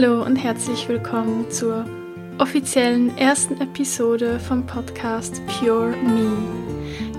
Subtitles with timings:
[0.00, 1.84] Hallo und herzlich willkommen zur
[2.38, 6.30] offiziellen ersten Episode vom Podcast Pure Me,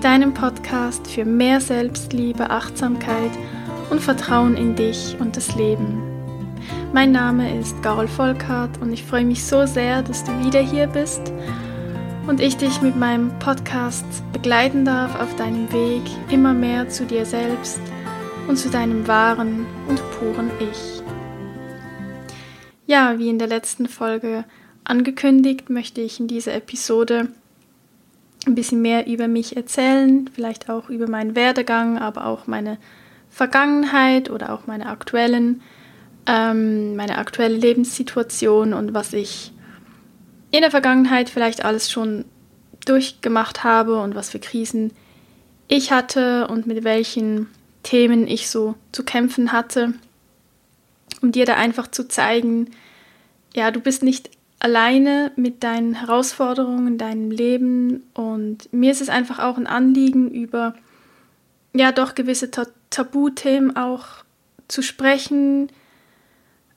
[0.00, 3.32] deinem Podcast für mehr Selbstliebe, Achtsamkeit
[3.90, 6.00] und Vertrauen in dich und das Leben.
[6.94, 10.86] Mein Name ist Carol Volkart und ich freue mich so sehr, dass du wieder hier
[10.86, 11.34] bist
[12.26, 17.26] und ich dich mit meinem Podcast begleiten darf auf deinem Weg immer mehr zu dir
[17.26, 17.78] selbst
[18.48, 20.99] und zu deinem wahren und puren Ich.
[22.90, 24.44] Ja, wie in der letzten Folge
[24.82, 27.28] angekündigt, möchte ich in dieser Episode
[28.48, 32.78] ein bisschen mehr über mich erzählen, vielleicht auch über meinen Werdegang, aber auch meine
[33.28, 35.62] Vergangenheit oder auch meine aktuellen,
[36.26, 39.52] ähm, meine aktuelle Lebenssituation und was ich
[40.50, 42.24] in der Vergangenheit vielleicht alles schon
[42.86, 44.90] durchgemacht habe und was für Krisen
[45.68, 47.46] ich hatte und mit welchen
[47.84, 49.94] Themen ich so zu kämpfen hatte,
[51.22, 52.72] um dir da einfach zu zeigen,
[53.54, 59.08] ja, du bist nicht alleine mit deinen Herausforderungen in deinem Leben und mir ist es
[59.08, 60.74] einfach auch ein Anliegen, über
[61.72, 62.50] ja doch gewisse
[62.90, 64.04] Tabuthemen auch
[64.68, 65.70] zu sprechen,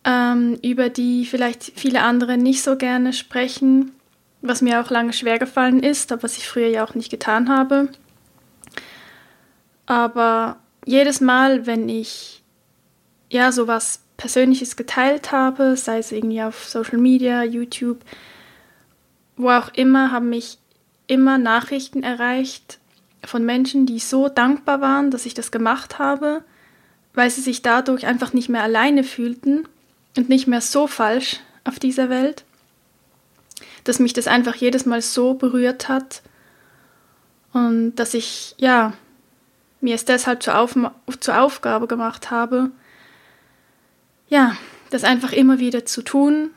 [0.06, 3.92] ähm, über die vielleicht viele andere nicht so gerne sprechen,
[4.42, 7.50] was mir auch lange schwer gefallen ist, aber was ich früher ja auch nicht getan
[7.50, 7.90] habe.
[9.86, 12.44] Aber jedes Mal, wenn ich
[13.30, 18.00] ja sowas Persönliches geteilt habe, sei es irgendwie auf Social Media, YouTube,
[19.36, 20.60] wo auch immer, haben mich
[21.08, 22.80] immer Nachrichten erreicht
[23.26, 26.42] von Menschen, die so dankbar waren, dass ich das gemacht habe,
[27.14, 29.68] weil sie sich dadurch einfach nicht mehr alleine fühlten
[30.16, 32.46] und nicht mehr so falsch auf dieser Welt,
[33.84, 36.22] dass mich das einfach jedes Mal so berührt hat
[37.52, 38.94] und dass ich, ja,
[39.82, 40.78] mir es deshalb zur, Auf
[41.20, 42.72] zur Aufgabe gemacht habe,
[44.34, 44.58] ja,
[44.89, 46.50] das einfach immer wieder zu tun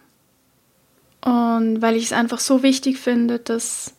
[1.20, 3.94] und weil ich es einfach so wichtig finde, dass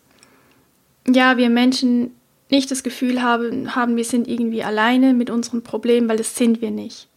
[1.07, 2.11] ja, wir Menschen
[2.49, 6.61] nicht das Gefühl haben, haben, wir sind irgendwie alleine mit unseren Problemen, weil das sind
[6.61, 7.07] wir nicht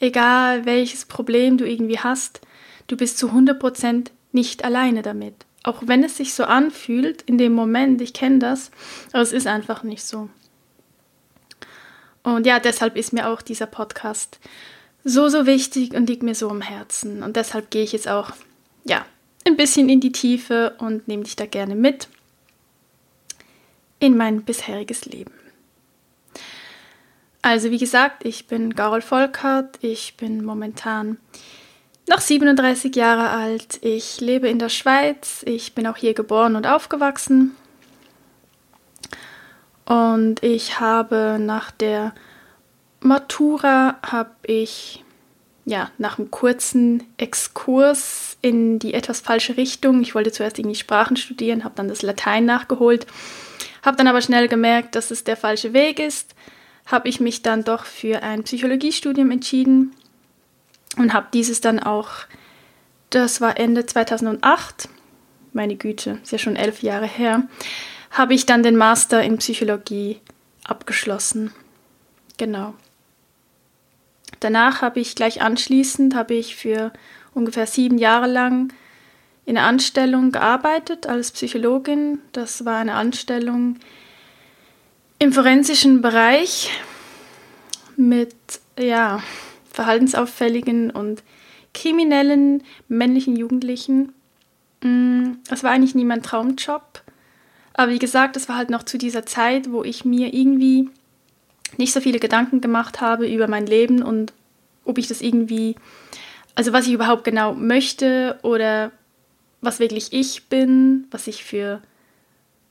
[0.00, 2.40] egal welches Problem du irgendwie hast,
[2.88, 5.34] du bist zu 100% nicht alleine damit.
[5.62, 8.70] Auch wenn es sich so anfühlt in dem Moment, ich kenne das,
[9.12, 10.30] aber es ist einfach nicht so.
[12.22, 14.40] Und ja, deshalb ist mir auch dieser Podcast
[15.04, 17.22] so, so wichtig und liegt mir so am Herzen.
[17.22, 18.32] Und deshalb gehe ich jetzt auch,
[18.84, 19.04] ja,
[19.46, 22.08] ein bisschen in die Tiefe und nehme dich da gerne mit
[23.98, 25.32] in mein bisheriges Leben.
[27.42, 31.18] Also wie gesagt, ich bin Carol Volkert, ich bin momentan
[32.08, 36.66] noch 37 Jahre alt, ich lebe in der Schweiz, ich bin auch hier geboren und
[36.66, 37.56] aufgewachsen
[39.86, 42.14] und ich habe nach der
[43.00, 45.04] Matura habe ich
[45.64, 50.02] ja nach einem kurzen Exkurs in die etwas falsche Richtung.
[50.02, 53.06] Ich wollte zuerst irgendwie Sprachen studieren, habe dann das Latein nachgeholt,
[53.82, 56.34] habe dann aber schnell gemerkt, dass es der falsche Weg ist
[56.90, 59.94] habe ich mich dann doch für ein Psychologiestudium entschieden
[60.96, 62.10] und habe dieses dann auch,
[63.10, 64.88] das war Ende 2008,
[65.52, 67.44] meine Güte, ist ja schon elf Jahre her,
[68.10, 70.20] habe ich dann den Master in Psychologie
[70.64, 71.52] abgeschlossen.
[72.36, 72.74] Genau.
[74.38, 76.92] Danach habe ich gleich anschließend, habe ich für
[77.34, 78.72] ungefähr sieben Jahre lang
[79.44, 82.20] in einer Anstellung gearbeitet als Psychologin.
[82.32, 83.76] Das war eine Anstellung
[85.18, 86.70] im forensischen Bereich
[87.96, 88.34] mit
[88.78, 89.22] ja,
[89.72, 91.22] verhaltensauffälligen und
[91.74, 94.12] kriminellen männlichen Jugendlichen.
[94.82, 97.02] Mm, es war eigentlich nie mein Traumjob.
[97.74, 100.90] Aber wie gesagt, es war halt noch zu dieser Zeit, wo ich mir irgendwie
[101.76, 104.32] nicht so viele Gedanken gemacht habe über mein Leben und
[104.84, 105.76] ob ich das irgendwie,
[106.54, 108.92] also was ich überhaupt genau möchte oder
[109.60, 111.82] was wirklich ich bin, was ich für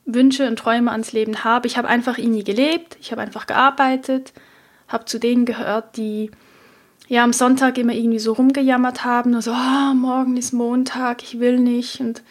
[0.05, 1.67] Wünsche und Träume ans Leben habe.
[1.67, 4.33] Ich habe einfach irgendwie gelebt, ich habe einfach gearbeitet,
[4.87, 6.31] habe zu denen gehört, die
[7.07, 11.39] ja am Sonntag immer irgendwie so rumgejammert haben, nur so, oh, morgen ist Montag, ich
[11.39, 11.99] will nicht.
[11.99, 12.23] Und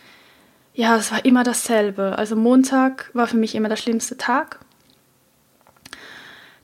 [0.75, 2.19] ja, es war immer dasselbe.
[2.19, 4.61] Also Montag war für mich immer der schlimmste Tag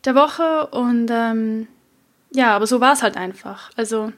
[0.04, 1.68] der Woche und ähm,
[2.32, 3.70] ja, aber so war es halt einfach.
[3.76, 4.12] Also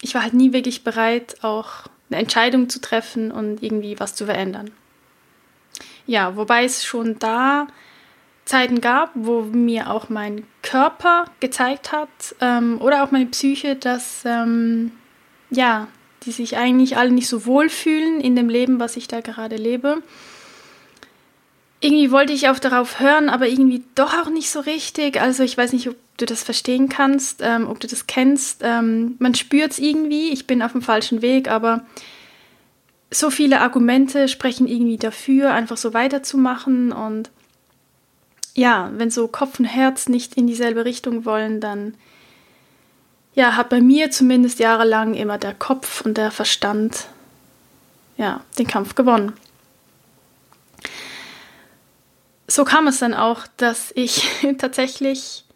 [0.00, 4.26] ich war halt nie wirklich bereit, auch eine Entscheidung zu treffen und irgendwie was zu
[4.26, 4.70] verändern.
[6.06, 7.66] Ja, wobei es schon da
[8.44, 12.08] Zeiten gab, wo mir auch mein Körper gezeigt hat
[12.40, 14.92] ähm, oder auch meine Psyche, dass ähm,
[15.50, 15.88] ja,
[16.24, 19.56] die sich eigentlich alle nicht so wohl fühlen in dem Leben, was ich da gerade
[19.56, 20.02] lebe.
[21.82, 25.20] Irgendwie wollte ich auch darauf hören, aber irgendwie doch auch nicht so richtig.
[25.20, 28.60] Also ich weiß nicht, ob du das verstehen kannst, ähm, ob du das kennst.
[28.62, 31.84] Ähm, man spürt es irgendwie, ich bin auf dem falschen Weg, aber
[33.10, 36.92] so viele Argumente sprechen irgendwie dafür, einfach so weiterzumachen.
[36.92, 37.30] Und
[38.54, 41.94] ja, wenn so Kopf und Herz nicht in dieselbe Richtung wollen, dann
[43.34, 47.08] ja, hat bei mir zumindest jahrelang immer der Kopf und der Verstand
[48.16, 49.32] ja, den Kampf gewonnen.
[52.52, 54.28] So kam es dann auch, dass ich
[54.58, 55.46] tatsächlich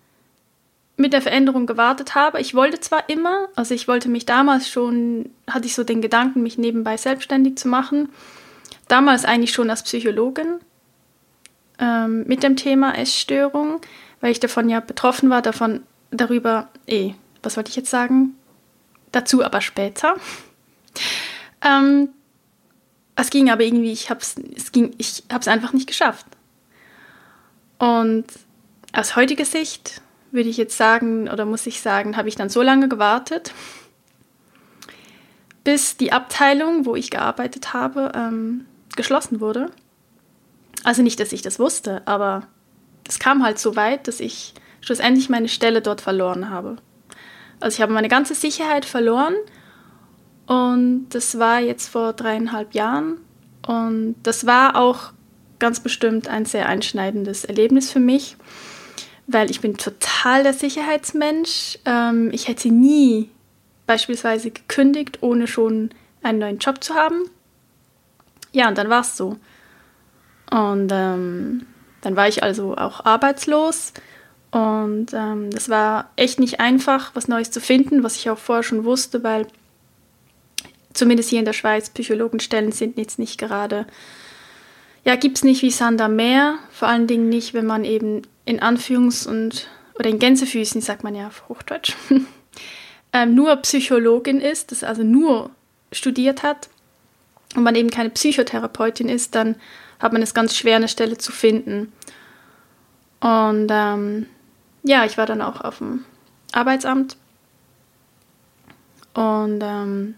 [0.96, 2.40] mit der Veränderung gewartet habe.
[2.40, 6.42] Ich wollte zwar immer, also ich wollte mich damals schon, hatte ich so den Gedanken,
[6.42, 8.08] mich nebenbei selbstständig zu machen.
[8.88, 10.60] Damals eigentlich schon als Psychologin
[11.78, 13.82] ähm, mit dem Thema Essstörung,
[14.22, 18.38] weil ich davon ja betroffen war, davon darüber, eh, was wollte ich jetzt sagen?
[19.12, 20.16] Dazu aber später.
[21.62, 22.10] Ähm,
[23.16, 26.26] es ging aber irgendwie, ich habe es ging, ich habe es einfach nicht geschafft.
[27.78, 28.24] Und
[28.92, 30.00] aus heutiger Sicht
[30.30, 33.52] würde ich jetzt sagen, oder muss ich sagen, habe ich dann so lange gewartet,
[35.64, 39.70] bis die Abteilung, wo ich gearbeitet habe, ähm, geschlossen wurde.
[40.84, 42.46] Also nicht, dass ich das wusste, aber
[43.08, 46.76] es kam halt so weit, dass ich schlussendlich meine Stelle dort verloren habe.
[47.60, 49.34] Also ich habe meine ganze Sicherheit verloren
[50.46, 53.18] und das war jetzt vor dreieinhalb Jahren
[53.66, 55.12] und das war auch
[55.58, 58.36] ganz bestimmt ein sehr einschneidendes Erlebnis für mich
[59.26, 61.78] weil ich bin total der Sicherheitsmensch.
[61.84, 63.30] Ähm, ich hätte nie
[63.86, 65.90] beispielsweise gekündigt, ohne schon
[66.22, 67.28] einen neuen Job zu haben.
[68.52, 69.36] Ja, und dann war es so.
[70.50, 71.66] Und ähm,
[72.00, 73.92] dann war ich also auch arbeitslos.
[74.52, 78.62] Und ähm, das war echt nicht einfach, was Neues zu finden, was ich auch vorher
[78.62, 79.46] schon wusste, weil
[80.94, 83.86] zumindest hier in der Schweiz Psychologenstellen sind jetzt nicht gerade,
[85.06, 86.58] ja, gibt es nicht wie Sander mehr.
[86.72, 91.14] Vor allen Dingen nicht, wenn man eben in Anführungs- und oder in Gänsefüßen, sagt man
[91.14, 91.94] ja auf Hochdeutsch,
[93.12, 95.50] ähm, nur Psychologin ist, das also nur
[95.92, 96.68] studiert hat
[97.54, 99.54] und man eben keine Psychotherapeutin ist, dann
[100.00, 101.92] hat man es ganz schwer, eine Stelle zu finden.
[103.20, 104.26] Und ähm,
[104.82, 106.04] ja, ich war dann auch auf dem
[106.52, 107.16] Arbeitsamt.
[109.14, 110.16] Und ähm,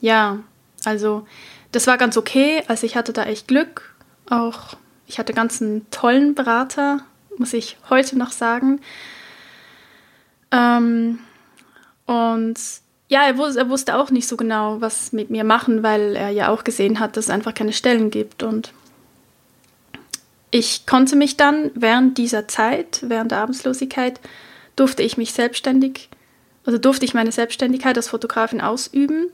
[0.00, 0.38] ja,
[0.84, 1.26] also
[1.72, 2.62] das war ganz okay.
[2.68, 3.94] Also ich hatte da echt Glück.
[4.30, 4.76] Auch
[5.06, 7.00] ich hatte ganz einen tollen Berater
[7.38, 8.80] muss ich heute noch sagen.
[10.50, 11.18] Ähm,
[12.06, 12.58] und
[13.08, 16.30] ja, er, wus er wusste auch nicht so genau, was mit mir machen, weil er
[16.30, 18.42] ja auch gesehen hat, dass es einfach keine Stellen gibt.
[18.42, 18.72] Und
[20.50, 24.20] ich konnte mich dann während dieser Zeit, während der Arbeitslosigkeit,
[24.76, 26.08] durfte ich mich selbstständig,
[26.64, 29.26] also durfte ich meine Selbstständigkeit als Fotografin ausüben,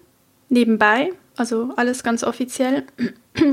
[0.49, 2.85] nebenbei, also alles ganz offiziell.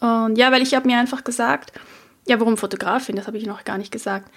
[0.00, 1.72] Und ja, weil ich habe mir einfach gesagt,
[2.26, 3.16] ja, warum Fotografin?
[3.16, 4.30] Das habe ich noch gar nicht gesagt.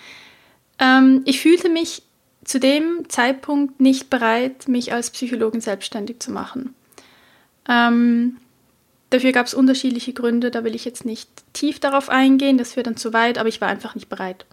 [0.79, 2.03] Ähm, ich fühlte mich
[2.43, 6.73] zu dem Zeitpunkt nicht bereit, mich als Psychologin selbstständig zu machen.
[7.67, 8.37] Ähm,
[9.09, 12.87] dafür gab es unterschiedliche Gründe, da will ich jetzt nicht tief darauf eingehen, das führt
[12.87, 14.45] dann zu weit, aber ich war einfach nicht bereit.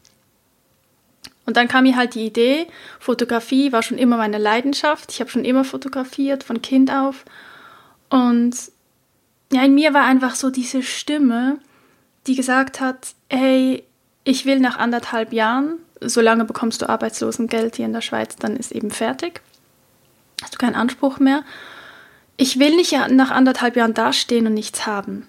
[1.47, 2.67] Und dann kam mir halt die Idee,
[2.99, 7.25] Fotografie war schon immer meine Leidenschaft, ich habe schon immer fotografiert, von Kind auf.
[8.15, 8.55] Und
[9.51, 11.59] ja, in mir war einfach so diese Stimme,
[12.29, 13.83] die gesagt hat, hey,
[14.23, 18.71] ich will nach anderthalb Jahren, solange bekommst du Arbeitslosengeld hier in der Schweiz, dann ist
[18.71, 19.41] eben fertig.
[20.41, 21.43] Hast du keinen Anspruch mehr.
[22.37, 25.27] Ich will nicht nach anderthalb Jahren dastehen und nichts haben.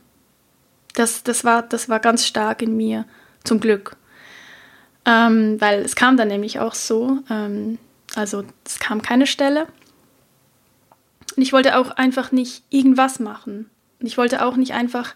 [0.94, 3.06] Das, das, war, das war ganz stark in mir,
[3.44, 3.98] zum Glück.
[5.06, 7.80] Ähm, weil es kam dann nämlich auch so, ähm,
[8.14, 9.66] also es kam keine Stelle.
[11.36, 13.70] Und ich wollte auch einfach nicht irgendwas machen.
[14.00, 15.16] Und ich wollte auch nicht einfach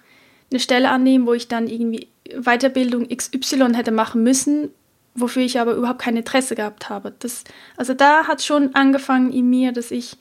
[0.52, 4.70] eine Stelle annehmen, wo ich dann irgendwie Weiterbildung XY hätte machen müssen,
[5.16, 7.14] wofür ich aber überhaupt kein Interesse gehabt habe.
[7.20, 7.44] Das,
[7.78, 10.18] also da hat schon angefangen in mir, dass ich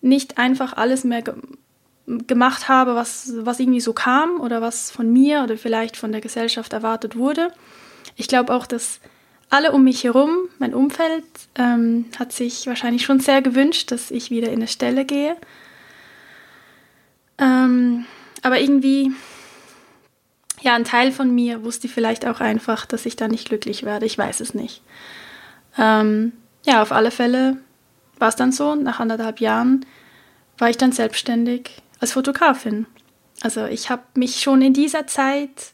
[0.00, 1.34] nicht einfach alles mehr ge
[2.26, 6.22] gemacht habe, was, was irgendwie so kam oder was von mir oder vielleicht von der
[6.22, 7.52] Gesellschaft erwartet wurde.
[8.16, 9.00] Ich glaube auch, dass
[9.50, 11.24] alle um mich herum, mein Umfeld,
[11.54, 15.36] ähm, hat sich wahrscheinlich schon sehr gewünscht, dass ich wieder in eine Stelle gehe.
[17.38, 18.04] Ähm,
[18.42, 19.12] aber irgendwie
[20.60, 24.06] ja, ein Teil von mir wusste vielleicht auch einfach, dass ich da nicht glücklich werde.
[24.06, 24.82] Ich weiß es nicht.
[25.78, 26.32] Ähm,
[26.64, 27.58] ja, auf alle Fälle
[28.18, 28.74] war es dann so.
[28.74, 29.86] Nach anderthalb Jahren
[30.58, 32.86] war ich dann selbstständig als Fotografin.
[33.42, 35.72] Also ich habe mich schon in dieser Zeit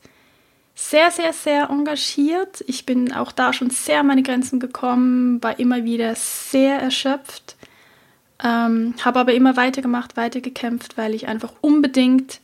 [0.75, 2.64] sehr, sehr, sehr engagiert.
[2.66, 7.57] Ich bin auch da schon sehr an meine Grenzen gekommen, war immer wieder sehr erschöpft,
[8.43, 12.40] ähm, habe aber immer weitergemacht, weitergekämpft, weil ich einfach unbedingt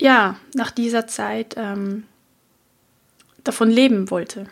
[0.00, 2.04] ja, nach dieser Zeit ähm,
[3.44, 4.46] davon leben wollte.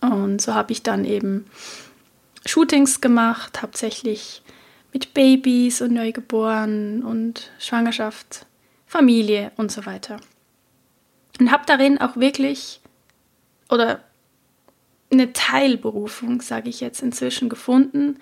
[0.00, 1.46] Und so habe ich dann eben
[2.46, 4.42] Shootings gemacht, hauptsächlich
[4.92, 8.46] mit Babys und Neugeborenen und Schwangerschaft,
[8.86, 10.16] Familie und so weiter.
[11.40, 12.80] Und habe darin auch wirklich
[13.70, 14.00] oder
[15.10, 18.18] eine Teilberufung, sage ich jetzt inzwischen, gefunden,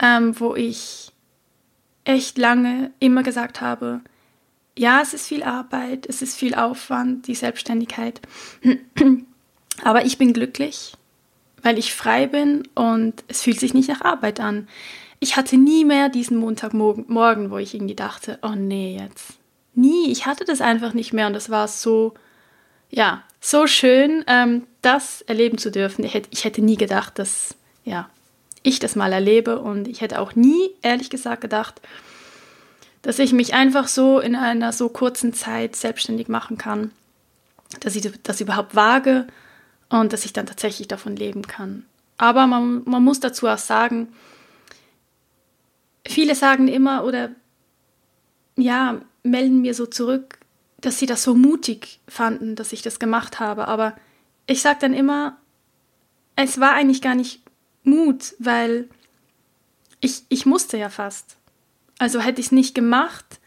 [0.00, 1.12] ähm, wo ich
[2.04, 4.00] echt lange immer gesagt habe,
[4.76, 8.20] ja, es ist viel Arbeit, es ist viel Aufwand, die Selbstständigkeit,
[9.84, 10.94] aber ich bin glücklich,
[11.62, 14.68] weil ich frei bin und es fühlt sich nicht nach Arbeit an.
[15.20, 19.34] Ich hatte nie mehr diesen Montagmorgen, wo ich irgendwie dachte, oh nee, jetzt.
[19.74, 22.14] Nie, ich hatte das einfach nicht mehr und das war so,
[22.90, 26.04] ja, so schön, ähm, das erleben zu dürfen.
[26.04, 28.08] Ich hätte, ich hätte nie gedacht, dass, ja,
[28.62, 31.80] ich das mal erlebe und ich hätte auch nie, ehrlich gesagt, gedacht,
[33.02, 36.90] dass ich mich einfach so in einer so kurzen Zeit selbstständig machen kann,
[37.80, 39.26] dass ich das überhaupt wage
[39.88, 41.86] und dass ich dann tatsächlich davon leben kann.
[42.18, 44.08] Aber man, man muss dazu auch sagen,
[46.06, 47.30] viele sagen immer oder
[48.56, 50.38] ja, melden mir so zurück,
[50.80, 53.68] dass sie das so mutig fanden, dass ich das gemacht habe.
[53.68, 53.96] Aber
[54.46, 55.38] ich sage dann immer,
[56.36, 57.42] es war eigentlich gar nicht
[57.82, 58.88] Mut, weil
[60.00, 61.36] ich, ich musste ja fast.
[61.98, 63.40] Also hätte ich es nicht gemacht,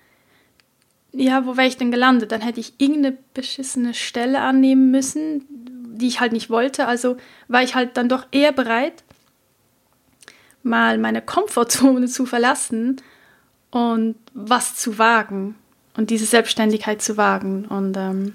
[1.12, 2.32] ja, wo wäre ich denn gelandet?
[2.32, 5.46] Dann hätte ich irgendeine beschissene Stelle annehmen müssen,
[5.98, 6.88] die ich halt nicht wollte.
[6.88, 7.18] Also
[7.48, 9.04] war ich halt dann doch eher bereit,
[10.64, 13.02] mal meine Komfortzone zu verlassen
[13.72, 15.56] und was zu wagen
[16.00, 17.66] und diese Selbstständigkeit zu wagen.
[17.66, 18.34] Und ähm,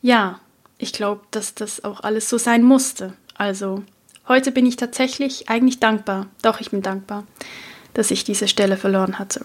[0.00, 0.40] ja,
[0.78, 3.12] ich glaube, dass das auch alles so sein musste.
[3.36, 3.84] Also
[4.26, 6.26] heute bin ich tatsächlich eigentlich dankbar.
[6.42, 7.24] Doch, ich bin dankbar,
[7.94, 9.44] dass ich diese Stelle verloren hatte.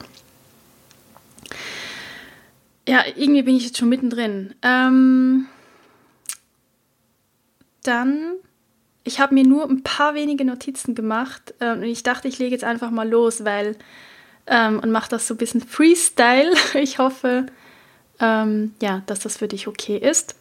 [2.87, 4.55] Ja, irgendwie bin ich jetzt schon mittendrin.
[4.63, 5.45] Ähm,
[7.83, 8.31] dann,
[9.03, 12.55] ich habe mir nur ein paar wenige Notizen gemacht äh, und ich dachte, ich lege
[12.55, 13.77] jetzt einfach mal los, weil
[14.47, 16.53] ähm, und mache das so ein bisschen Freestyle.
[16.73, 17.45] Ich hoffe,
[18.19, 20.35] ähm, ja, dass das für dich okay ist.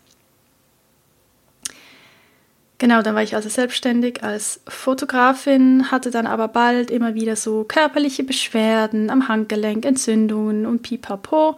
[2.79, 7.65] Genau, dann war ich also selbstständig als Fotografin, hatte dann aber bald immer wieder so
[7.65, 11.55] körperliche Beschwerden am Handgelenk, Entzündungen und pipapo,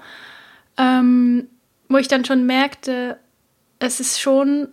[0.76, 1.48] ähm,
[1.88, 3.18] wo ich dann schon merkte,
[3.80, 4.68] es ist schon,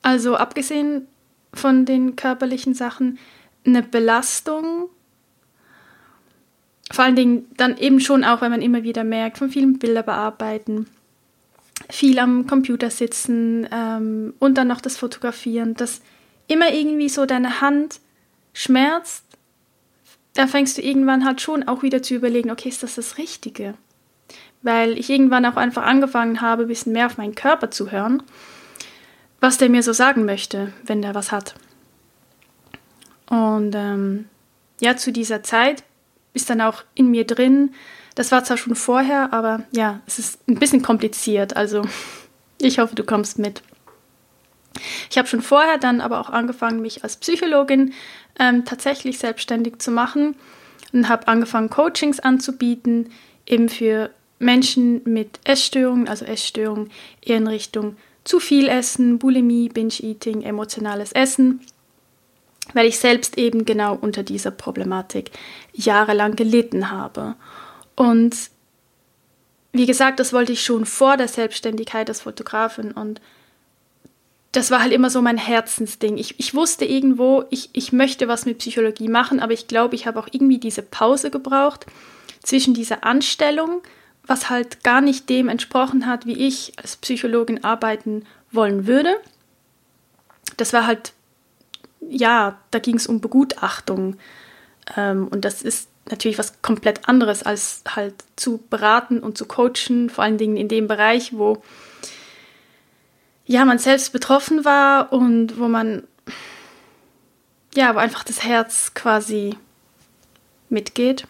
[0.00, 1.08] also abgesehen
[1.52, 3.18] von den körperlichen Sachen,
[3.66, 4.88] eine Belastung.
[6.90, 10.02] Vor allen Dingen dann eben schon auch, wenn man immer wieder merkt, von vielen Bilder
[10.02, 10.86] bearbeiten
[11.90, 16.02] viel am Computer sitzen ähm, und dann noch das Fotografieren, dass
[16.46, 18.00] immer irgendwie so deine Hand
[18.52, 19.24] schmerzt,
[20.34, 23.74] da fängst du irgendwann halt schon auch wieder zu überlegen, okay, ist das das Richtige?
[24.62, 28.22] Weil ich irgendwann auch einfach angefangen habe, ein bisschen mehr auf meinen Körper zu hören,
[29.40, 31.54] was der mir so sagen möchte, wenn der was hat.
[33.30, 34.26] Und ähm,
[34.80, 35.84] ja, zu dieser Zeit
[36.34, 37.74] ist dann auch in mir drin,
[38.14, 41.56] das war zwar schon vorher, aber ja, es ist ein bisschen kompliziert.
[41.56, 41.82] Also
[42.60, 43.62] ich hoffe, du kommst mit.
[45.08, 47.92] Ich habe schon vorher dann aber auch angefangen, mich als Psychologin
[48.38, 50.34] ähm, tatsächlich selbstständig zu machen
[50.92, 53.10] und habe angefangen, Coachings anzubieten,
[53.46, 56.90] eben für Menschen mit Essstörungen, also Essstörungen
[57.22, 61.60] eher in Richtung zu viel Essen, Bulimie, Binge-Eating, emotionales Essen,
[62.74, 65.30] weil ich selbst eben genau unter dieser Problematik
[65.72, 67.34] jahrelang gelitten habe.
[67.96, 68.36] Und
[69.72, 73.20] wie gesagt, das wollte ich schon vor der Selbstständigkeit als Fotografin und
[74.52, 76.16] das war halt immer so mein Herzensding.
[76.16, 80.06] Ich, ich wusste irgendwo, ich, ich möchte was mit Psychologie machen, aber ich glaube, ich
[80.06, 81.86] habe auch irgendwie diese Pause gebraucht
[82.42, 83.82] zwischen dieser Anstellung,
[84.26, 89.16] was halt gar nicht dem entsprochen hat, wie ich als Psychologin arbeiten wollen würde.
[90.56, 91.12] Das war halt,
[92.00, 94.16] ja, da ging es um Begutachtung.
[94.96, 100.10] Ähm, und das ist natürlich was komplett anderes als halt zu beraten und zu coachen,
[100.10, 101.62] vor allen Dingen in dem Bereich, wo
[103.46, 106.04] ja man selbst betroffen war und wo man
[107.74, 109.56] ja, wo einfach das Herz quasi
[110.68, 111.26] mitgeht.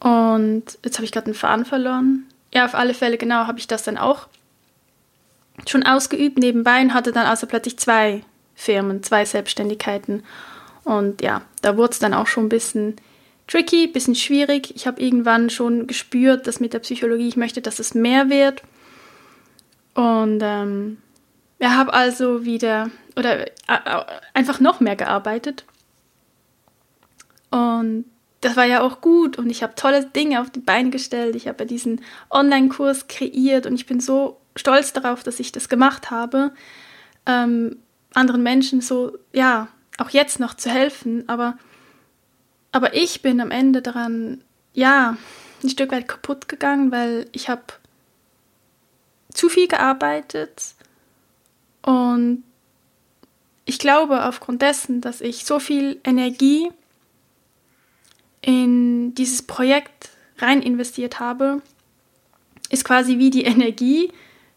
[0.00, 2.26] Und jetzt habe ich gerade einen Faden verloren.
[2.52, 4.28] Ja, auf alle Fälle, genau, habe ich das dann auch
[5.66, 8.22] schon ausgeübt nebenbei und hatte dann also plötzlich zwei
[8.54, 10.22] Firmen, zwei Selbstständigkeiten.
[10.84, 12.96] Und ja, da wurde es dann auch schon ein bisschen
[13.46, 14.74] tricky, ein bisschen schwierig.
[14.76, 18.62] Ich habe irgendwann schon gespürt, dass mit der Psychologie, ich möchte, dass es mehr wird.
[19.94, 20.98] Und ähm,
[21.58, 23.50] ja, habe also wieder oder äh,
[24.34, 25.64] einfach noch mehr gearbeitet.
[27.50, 28.04] Und
[28.42, 31.34] das war ja auch gut und ich habe tolle Dinge auf die Beine gestellt.
[31.34, 35.68] Ich habe ja diesen Online-Kurs kreiert und ich bin so stolz darauf, dass ich das
[35.68, 36.52] gemacht habe,
[37.26, 37.76] ähm,
[38.14, 41.28] anderen Menschen so, ja, auch jetzt noch zu helfen.
[41.28, 41.56] Aber,
[42.72, 45.16] aber ich bin am Ende daran, ja,
[45.62, 47.62] ein Stück weit kaputt gegangen, weil ich habe
[49.32, 50.74] zu viel gearbeitet
[51.82, 52.42] und
[53.64, 56.70] ich glaube aufgrund dessen, dass ich so viel Energie
[58.40, 61.62] in dieses Projekt rein investiert habe,
[62.70, 64.12] ist quasi wie die Energie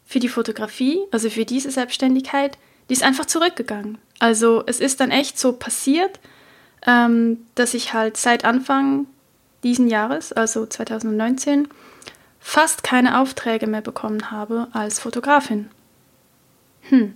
[0.10, 2.58] für die Fotografie, also für diese Selbstständigkeit,
[2.90, 4.00] die ist einfach zurückgegangen.
[4.18, 6.20] Also es ist dann echt so passiert,
[6.88, 9.06] ähm, dass ich halt seit Anfang
[9.62, 11.68] diesen Jahres, also 2019,
[12.40, 15.70] fast keine Aufträge mehr bekommen habe als Fotografin.
[16.90, 17.14] Hm.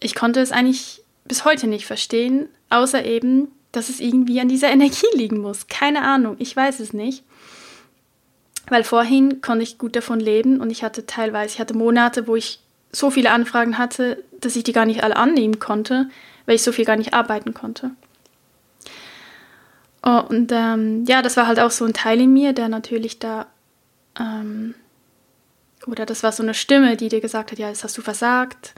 [0.00, 4.70] Ich konnte es eigentlich bis heute nicht verstehen, außer eben, dass es irgendwie an dieser
[4.72, 5.68] Energie liegen muss.
[5.68, 7.22] Keine Ahnung, ich weiß es nicht.
[8.68, 12.36] Weil vorhin konnte ich gut davon leben und ich hatte teilweise, ich hatte Monate, wo
[12.36, 12.60] ich
[12.92, 16.08] so viele Anfragen hatte, dass ich die gar nicht alle annehmen konnte,
[16.46, 17.90] weil ich so viel gar nicht arbeiten konnte.
[20.06, 23.18] Oh, und ähm, ja, das war halt auch so ein Teil in mir, der natürlich
[23.18, 23.46] da,
[24.18, 24.74] ähm,
[25.86, 28.74] oder das war so eine Stimme, die dir gesagt hat, ja, jetzt hast du versagt,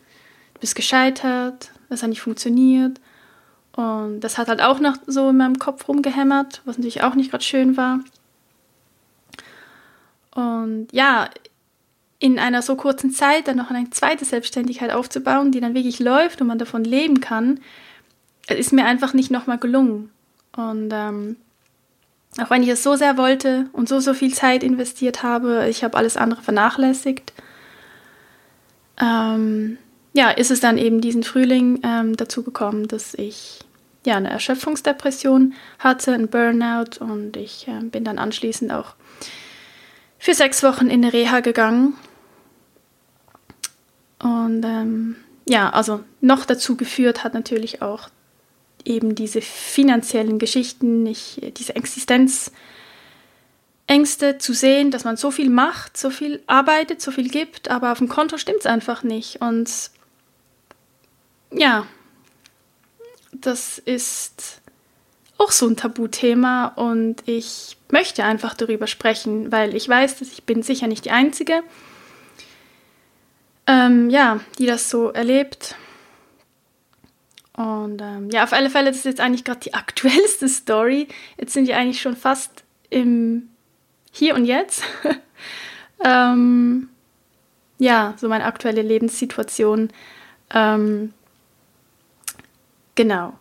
[0.54, 3.00] du bist gescheitert, das hat nicht funktioniert.
[3.74, 7.30] Und das hat halt auch noch so in meinem Kopf rumgehämmert, was natürlich auch nicht
[7.30, 8.00] gerade schön war.
[10.36, 11.30] Und ja,
[12.18, 16.40] in einer so kurzen Zeit dann noch eine zweite Selbstständigkeit aufzubauen, die dann wirklich läuft
[16.40, 17.60] und man davon leben kann,
[18.48, 20.10] ist mir einfach nicht nochmal gelungen.
[20.54, 21.36] Und ähm,
[22.38, 25.82] auch wenn ich es so sehr wollte und so, so viel Zeit investiert habe, ich
[25.82, 27.32] habe alles andere vernachlässigt,
[29.00, 29.78] ähm,
[30.12, 33.60] ja, ist es dann eben diesen Frühling ähm, dazu gekommen, dass ich
[34.06, 38.94] ja eine Erschöpfungsdepression hatte, ein Burnout und ich äh, bin dann anschließend auch
[40.18, 41.94] für sechs Wochen in eine Reha gegangen.
[44.18, 45.16] Und ähm,
[45.48, 48.08] ja, also noch dazu geführt hat natürlich auch
[48.84, 52.52] eben diese finanziellen Geschichten, nicht diese Existenzängste
[54.38, 57.98] zu sehen, dass man so viel macht, so viel arbeitet, so viel gibt, aber auf
[57.98, 59.40] dem Konto stimmt es einfach nicht.
[59.40, 59.70] Und
[61.52, 61.86] ja,
[63.32, 64.60] das ist
[65.38, 70.44] auch so ein Tabuthema und ich möchte einfach darüber sprechen, weil ich weiß, dass ich
[70.44, 71.62] bin sicher nicht die Einzige,
[73.66, 75.76] ähm, ja, die das so erlebt.
[77.54, 81.08] Und ähm, ja, auf alle Fälle, das ist jetzt eigentlich gerade die aktuellste Story.
[81.38, 83.48] Jetzt sind wir eigentlich schon fast im
[84.12, 84.82] Hier und Jetzt.
[86.04, 86.88] ähm,
[87.78, 89.90] ja, so meine aktuelle Lebenssituation.
[90.50, 91.12] Ähm,
[92.96, 93.38] Genau.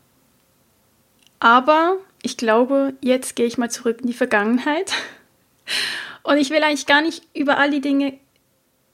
[1.45, 4.93] Aber ich glaube, jetzt gehe ich mal zurück in die Vergangenheit.
[6.23, 8.17] Und ich will eigentlich gar nicht über all die Dinge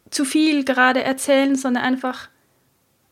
[0.09, 2.27] zu viel gerade erzählen, sondern einfach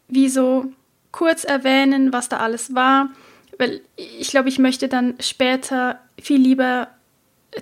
[0.09, 0.65] wie so
[1.13, 3.11] kurz erwähnen, was da alles war.
[3.57, 6.89] Weil ich glaube, ich möchte dann später viel lieber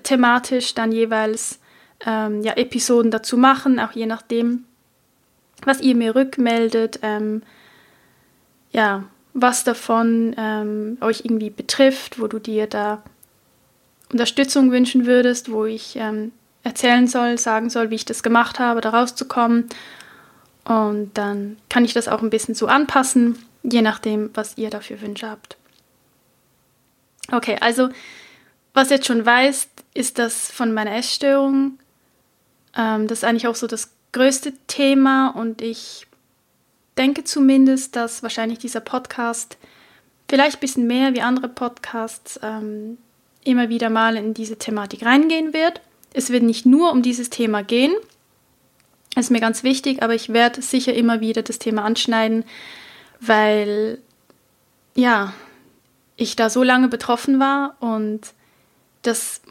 [0.02, 1.60] thematisch dann jeweils
[2.08, 4.66] ähm, ja, Episoden dazu machen, auch je nachdem,
[5.63, 7.02] was ihr mir rückmeldet.
[7.04, 7.44] Ähm,
[8.72, 9.04] ja,
[9.39, 13.04] was davon ähm, euch irgendwie betrifft, wo du dir da
[14.12, 16.32] Unterstützung wünschen würdest, wo ich ähm,
[16.63, 19.69] erzählen soll, sagen soll, wie ich das gemacht habe, da rauszukommen.
[20.65, 25.00] Und dann kann ich das auch ein bisschen so anpassen, je nachdem, was ihr dafür
[25.02, 25.56] Wünsche habt.
[27.32, 27.89] Okay, also
[28.73, 31.78] was jetzt schon weißt, ist das von meiner Essstörung.
[32.76, 36.08] Ähm, das ist eigentlich auch so das größte Thema und ich
[36.98, 39.58] denke zumindest, dass wahrscheinlich dieser Podcast
[40.30, 42.98] vielleicht ein bisschen mehr wie andere Podcasts ähm,
[43.44, 45.82] immer wieder mal in diese Thematik reingehen wird.
[46.14, 47.94] Es wird nicht nur um dieses Thema gehen.
[49.16, 52.44] Das ist mir ganz wichtig, aber ich werde sicher immer wieder das Thema anschneiden,
[53.20, 54.00] weil
[54.96, 55.34] ja,
[56.18, 58.34] ich da so lange betroffen war und
[59.04, 59.42] das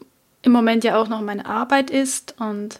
[0.41, 2.79] im Moment ja auch noch meine Arbeit ist und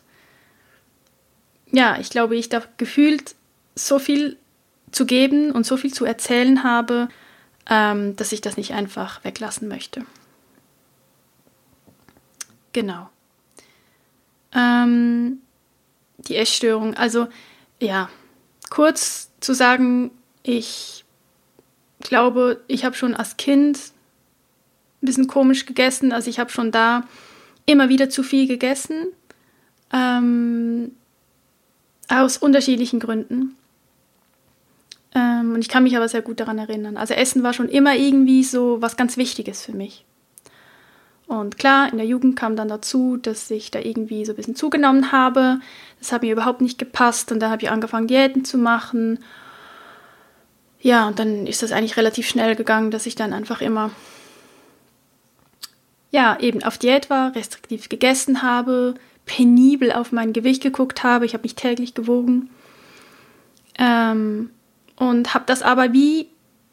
[1.72, 3.36] ja, ich glaube, ich da gefühlt
[3.76, 4.38] so viel
[4.92, 7.10] zu geben und so viel zu erzählen habe,
[7.70, 10.06] ähm, dass ich das nicht einfach weglassen möchte.
[12.74, 13.10] Genau.
[14.54, 15.40] Ähm,
[16.18, 16.94] die Essstörung.
[16.96, 17.28] Also
[17.82, 18.10] ja,
[18.70, 20.12] kurz zu sagen,
[20.44, 21.06] ich
[22.00, 23.78] glaube, ich habe schon als Kind
[25.02, 26.12] ein bisschen komisch gegessen.
[26.12, 27.04] Also ich habe schon da
[27.66, 29.08] immer wieder zu viel gegessen.
[29.92, 30.92] Ähm,
[32.08, 33.56] aus unterschiedlichen Gründen.
[35.16, 36.98] Ähm, und ich kann mich aber sehr gut daran erinnern.
[36.98, 40.06] Also Essen war schon immer irgendwie so was ganz Wichtiges für mich.
[41.28, 44.56] Und klar, in der Jugend kam dann dazu, dass ich da irgendwie so ein bisschen
[44.56, 45.60] zugenommen habe.
[46.00, 49.20] Das hat mir überhaupt nicht gepasst und da habe ich angefangen, Diäten zu machen.
[50.80, 53.92] Ja, und dann ist das eigentlich relativ schnell gegangen, dass ich dann einfach immer,
[56.12, 58.94] ja, eben auf Diät war, restriktiv gegessen habe,
[59.26, 61.26] penibel auf mein Gewicht geguckt habe.
[61.26, 62.50] Ich habe mich täglich gewogen.
[63.78, 64.50] Ähm,
[64.98, 66.28] und habe das aber wie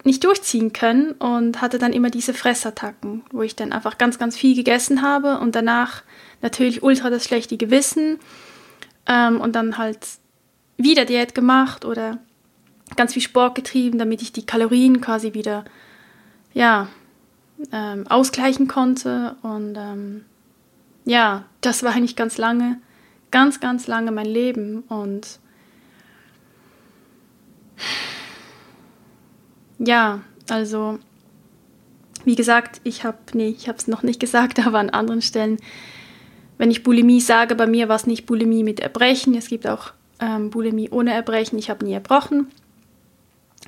[0.05, 4.37] nicht durchziehen können und hatte dann immer diese Fressattacken, wo ich dann einfach ganz, ganz
[4.37, 6.03] viel gegessen habe und danach
[6.43, 8.19] natürlich ultra das schlechte Gewissen
[9.07, 9.99] ähm, und dann halt
[10.77, 12.19] wieder Diät gemacht oder
[12.97, 15.65] ganz viel Sport getrieben, damit ich die Kalorien quasi wieder
[16.53, 16.89] ja,
[17.73, 19.37] ähm, ausgleichen konnte.
[19.43, 20.25] Und ähm,
[21.05, 22.81] ja, das war eigentlich ganz lange,
[23.31, 24.81] ganz, ganz lange mein Leben.
[24.89, 25.39] Und
[29.79, 30.99] ja, also
[32.25, 35.59] wie gesagt, ich habe nee, ich habe es noch nicht gesagt, aber an anderen Stellen,
[36.59, 39.35] wenn ich Bulimie sage, bei mir war es nicht Bulimie mit Erbrechen.
[39.35, 41.59] Es gibt auch ähm, Bulimie ohne Erbrechen.
[41.59, 42.49] Ich habe nie erbrochen,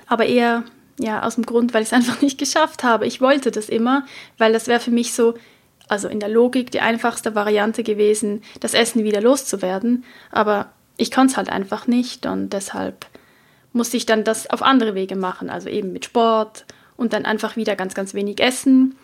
[0.07, 0.65] aber eher
[0.99, 3.07] ja aus dem Grund, weil ich es einfach nicht geschafft habe.
[3.07, 4.07] Ich wollte das immer,
[4.39, 5.35] weil das wäre für mich so,
[5.89, 10.05] also in der Logik die einfachste Variante gewesen, das Essen wieder loszuwerden.
[10.31, 13.07] Aber ich konnte es halt einfach nicht und deshalb
[13.77, 16.65] musste ich dann das auf andere Wege machen, also eben mit Sport
[16.97, 18.97] und dann einfach wieder ganz, ganz wenig essen,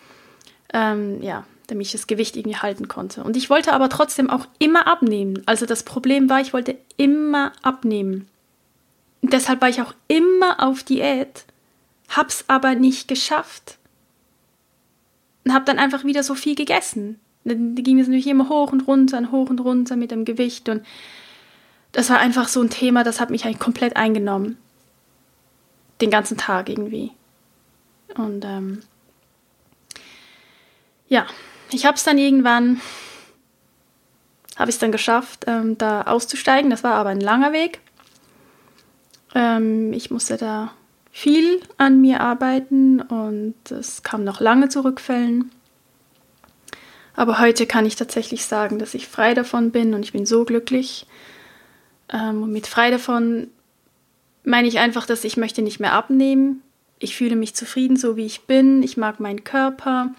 [0.73, 3.23] ähm, ja, damit ich das Gewicht irgendwie halten konnte.
[3.23, 5.43] Und ich wollte aber trotzdem auch immer abnehmen.
[5.45, 8.27] Also das Problem war, ich wollte immer abnehmen.
[9.21, 11.45] Deshalb war ich auch immer auf Diät,
[12.09, 13.77] hab's aber nicht geschafft.
[15.45, 17.19] Und hab dann einfach wieder so viel gegessen.
[17.45, 20.67] Dann ging es natürlich immer hoch und runter und hoch und runter mit dem Gewicht
[20.67, 20.83] und
[21.91, 24.57] das war einfach so ein Thema, das hat mich eigentlich komplett eingenommen
[26.03, 27.11] den ganzen Tag irgendwie.
[28.15, 28.83] Und ähm,
[31.07, 31.25] ja,
[31.71, 32.81] ich habe es dann irgendwann,
[34.57, 36.69] habe ich es dann geschafft, ähm, da auszusteigen.
[36.69, 37.79] Das war aber ein langer Weg.
[39.33, 40.73] Ähm, ich musste da
[41.11, 45.51] viel an mir arbeiten und es kam noch lange zu Rückfällen.
[47.15, 50.43] Aber heute kann ich tatsächlich sagen, dass ich frei davon bin und ich bin so
[50.43, 51.05] glücklich.
[52.09, 53.47] Ähm, und mit frei davon
[54.43, 56.61] meine ich einfach, dass ich möchte nicht mehr abnehmen.
[56.99, 58.83] Ich fühle mich zufrieden, so wie ich bin.
[58.83, 60.13] Ich mag meinen Körper.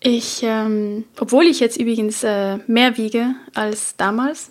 [0.00, 4.50] Ich, ähm, obwohl ich jetzt übrigens äh, mehr wiege als damals.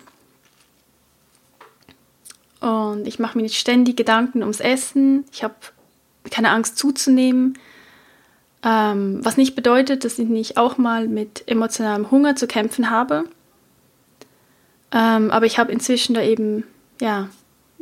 [2.60, 5.24] Und ich mache mir nicht ständig Gedanken ums Essen.
[5.32, 5.54] Ich habe
[6.30, 7.58] keine Angst zuzunehmen.
[8.62, 13.24] Ähm, was nicht bedeutet, dass ich nicht auch mal mit emotionalem Hunger zu kämpfen habe.
[14.90, 16.64] Ähm, aber ich habe inzwischen da eben
[17.00, 17.28] ja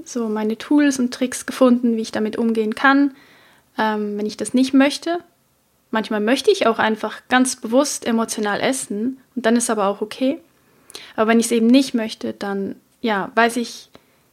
[0.04, 3.14] so meine Tools und Tricks gefunden, wie ich damit umgehen kann,
[3.78, 5.18] ähm, wenn ich das nicht möchte.
[5.90, 10.38] Manchmal möchte ich auch einfach ganz bewusst emotional essen und dann ist aber auch okay.
[11.14, 13.88] Aber wenn ich es eben nicht möchte, dann ja, weiß ich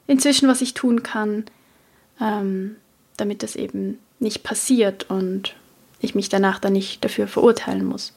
[0.07, 1.45] inzwischen, was ich tun kann,
[2.19, 2.75] ähm,
[3.17, 5.55] damit das eben nicht passiert und
[5.99, 8.13] ich mich danach dann nicht dafür verurteilen muss.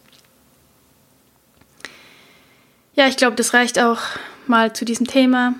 [2.94, 4.00] Ja, ich glaube, das reicht auch
[4.46, 5.54] mal zu diesem Thema.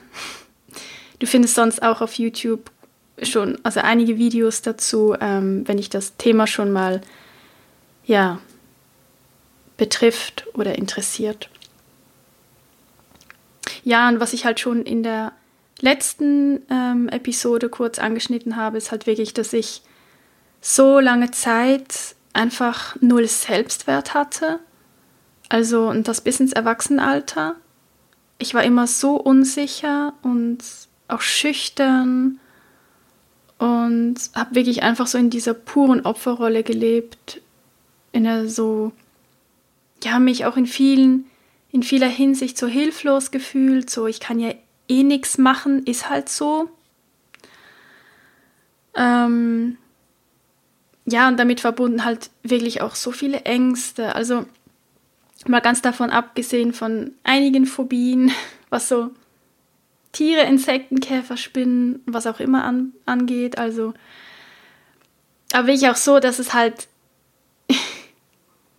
[1.19, 2.71] Du findest sonst auch auf YouTube
[3.23, 7.01] schon, also einige Videos dazu, ähm, wenn dich das Thema schon mal,
[8.05, 8.39] ja,
[9.77, 11.49] betrifft oder interessiert.
[13.85, 15.33] Ja, und was ich halt schon in der
[15.81, 19.83] letzten ähm, Episode kurz angeschnitten habe, ist halt wirklich, dass ich
[20.61, 24.61] so lange Zeit einfach null Selbstwert hatte.
[25.49, 27.57] Also, und das bis ins Erwachsenenalter.
[28.39, 30.59] Ich war immer so unsicher und
[31.09, 32.39] auch schüchtern
[33.59, 37.41] und habe wirklich einfach so in dieser puren Opferrolle gelebt,
[38.13, 38.93] in der so,
[40.03, 41.27] ja, mich auch in vielen,
[41.73, 44.53] in vieler Hinsicht so hilflos gefühlt, so ich kann ja
[44.89, 46.69] eh nichts machen, ist halt so.
[48.95, 49.77] Ähm,
[51.07, 54.15] ja, und damit verbunden halt wirklich auch so viele Ängste.
[54.15, 54.45] Also
[55.47, 58.33] mal ganz davon abgesehen von einigen Phobien,
[58.71, 59.11] was so
[60.17, 63.59] Tiere, Insekten, Käfer, Spinnen, was auch immer an, angeht.
[63.59, 63.93] Also,
[65.53, 66.89] aber ich auch so, dass es halt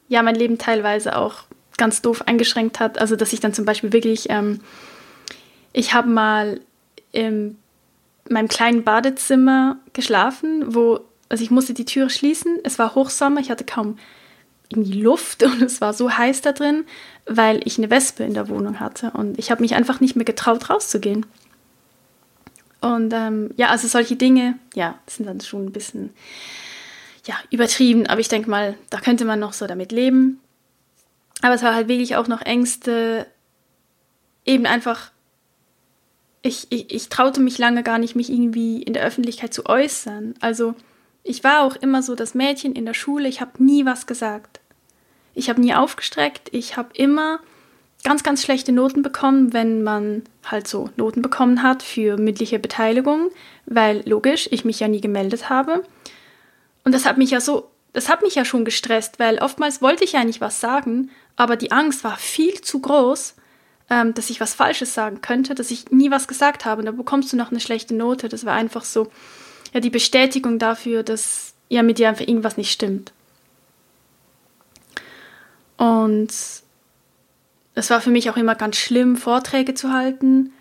[0.07, 1.43] ja mein Leben teilweise auch
[1.77, 2.97] ganz doof eingeschränkt hat.
[2.97, 4.61] Also, dass ich dann zum Beispiel wirklich, ähm,
[5.73, 6.59] ich habe mal
[7.11, 7.59] in
[8.27, 12.57] meinem kleinen Badezimmer geschlafen, wo, also ich musste die Türe schließen.
[12.63, 13.99] Es war Hochsommer, ich hatte kaum
[14.69, 16.85] irgendwie Luft und es war so heiß da drin,
[17.25, 20.25] weil ich eine Wespe in der Wohnung hatte und ich habe mich einfach nicht mehr
[20.25, 21.25] getraut rauszugehen.
[22.79, 26.11] Und ähm, ja, also solche Dinge, ja, sind dann schon ein bisschen
[27.25, 30.39] ja, übertrieben, aber ich denke mal, da könnte man noch so damit leben.
[31.41, 33.27] Aber es war halt wirklich auch noch Ängste,
[34.45, 35.11] eben einfach,
[36.41, 40.35] ich, ich, ich traute mich lange gar nicht, mich irgendwie in der Öffentlichkeit zu äußern.
[40.39, 40.73] Also
[41.23, 44.56] ich war auch immer so das Mädchen in der Schule, ich habe nie was gesagt.
[45.37, 47.39] Ich habe nie aufgestreckt, ich habe immer
[48.03, 53.29] ganz, ganz schlechte Noten bekommen, wenn man halt so Noten bekommen hat für mündliche Beteiligung,
[53.65, 55.83] weil logisch, ich mich ja nie gemeldet habe.
[56.83, 60.03] Und das hat mich ja so, das hat mich ja schon gestresst, weil oftmals wollte
[60.03, 63.35] ich ja nicht was sagen, aber die Angst war viel zu groß,
[63.89, 66.79] ähm, dass ich was Falsches sagen könnte, dass ich nie was gesagt habe.
[66.79, 68.27] Und da bekommst du noch eine schlechte Note.
[68.27, 69.11] Das war einfach so,
[69.73, 73.11] ja, die Bestätigung dafür, dass ja mit dir einfach irgendwas nicht stimmt.
[75.77, 76.29] Und
[77.75, 80.51] es war für mich auch immer ganz schlimm, Vorträge zu halten.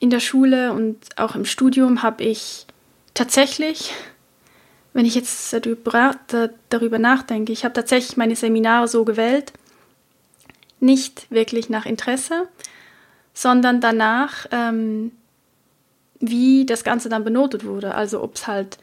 [0.00, 2.66] In der Schule und auch im Studium habe ich
[3.14, 3.92] tatsächlich,
[4.92, 9.52] wenn ich jetzt darüber, nachdenke, ich habe tatsächlich meine Seminare so gewählt,
[10.78, 12.48] nicht wirklich nach Interesse,
[13.32, 15.12] sondern danach, ähm,
[16.20, 17.94] wie das Ganze dann benotet wurde.
[17.94, 18.78] Also ob es halt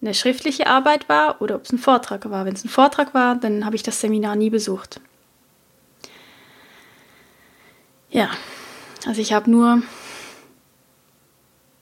[0.00, 2.44] eine schriftliche Arbeit war oder ob es ein Vortrag war.
[2.44, 5.00] Wenn es ein Vortrag war, dann habe ich das Seminar nie besucht.
[8.10, 8.30] Ja,
[9.06, 9.82] also ich habe nur,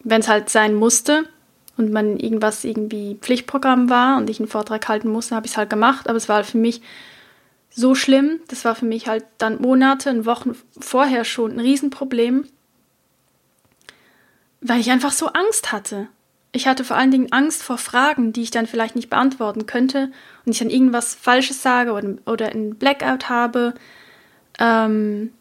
[0.00, 1.28] wenn es halt sein musste
[1.76, 5.58] und man irgendwas irgendwie Pflichtprogramm war und ich einen Vortrag halten musste, habe ich es
[5.58, 6.08] halt gemacht.
[6.08, 6.82] Aber es war für mich
[7.70, 8.40] so schlimm.
[8.48, 12.46] Das war für mich halt dann Monate und Wochen vorher schon ein Riesenproblem,
[14.60, 16.08] weil ich einfach so Angst hatte.
[16.56, 20.12] Ich hatte vor allen Dingen Angst vor Fragen, die ich dann vielleicht nicht beantworten könnte
[20.46, 23.74] und ich dann irgendwas Falsches sage oder, oder einen Blackout habe.
[24.60, 25.32] Ähm,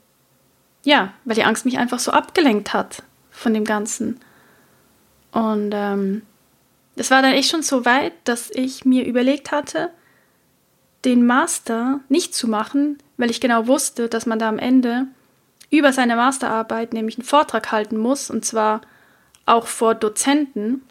[0.84, 4.19] ja, weil die Angst mich einfach so abgelenkt hat von dem Ganzen.
[5.32, 6.23] Und ähm,
[6.95, 9.91] es war dann echt schon so weit, dass ich mir überlegt hatte,
[11.06, 15.06] den Master nicht zu machen, weil ich genau wusste, dass man da am Ende
[15.69, 18.82] über seine Masterarbeit nämlich einen Vortrag halten muss, und zwar
[19.45, 20.82] auch vor Dozenten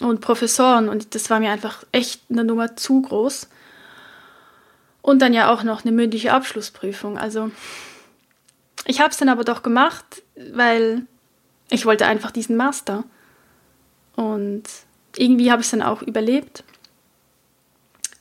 [0.00, 0.88] und Professoren.
[0.88, 3.48] Und das war mir einfach echt eine Nummer zu groß.
[5.02, 7.18] Und dann ja auch noch eine mündliche Abschlussprüfung.
[7.18, 7.50] Also
[8.86, 11.06] ich habe es dann aber doch gemacht, weil
[11.70, 13.04] ich wollte einfach diesen Master.
[14.16, 14.64] Und
[15.16, 16.64] irgendwie habe ich es dann auch überlebt.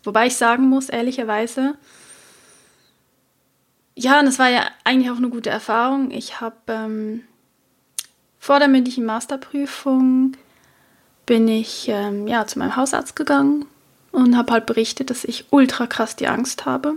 [0.03, 1.75] Wobei ich sagen muss, ehrlicherweise,
[3.95, 6.11] ja, und das war ja eigentlich auch eine gute Erfahrung.
[6.11, 7.23] Ich habe ähm,
[8.39, 10.37] vor der mündlichen Masterprüfung
[11.29, 13.67] bin ich ähm, ja, zu meinem Hausarzt gegangen
[14.11, 16.95] und habe halt berichtet, dass ich ultra krass die Angst habe.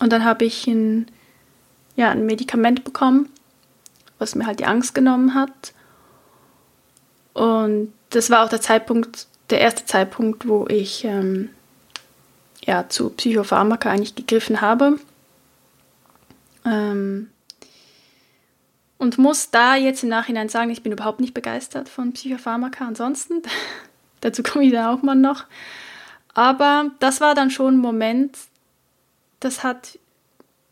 [0.00, 1.06] Und dann habe ich ein,
[1.94, 3.28] ja, ein Medikament bekommen,
[4.18, 5.72] was mir halt die Angst genommen hat.
[7.32, 11.50] Und das war auch der Zeitpunkt, der erste Zeitpunkt, wo ich ähm,
[12.66, 14.98] ja, zu Psychopharmaka eigentlich gegriffen habe.
[16.64, 17.30] Ähm,
[19.00, 22.86] und muss da jetzt im Nachhinein sagen, ich bin überhaupt nicht begeistert von Psychopharmaka.
[22.86, 23.40] Ansonsten,
[24.20, 25.46] dazu komme ich dann auch mal noch.
[26.34, 28.36] Aber das war dann schon ein Moment,
[29.40, 29.98] das hat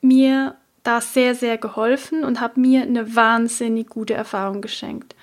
[0.02, 5.16] mir da sehr, sehr geholfen und hat mir eine wahnsinnig gute Erfahrung geschenkt.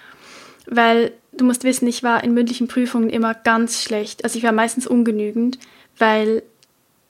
[0.66, 4.24] Weil du musst wissen, ich war in mündlichen Prüfungen immer ganz schlecht.
[4.24, 5.60] Also ich war meistens ungenügend,
[6.00, 6.42] weil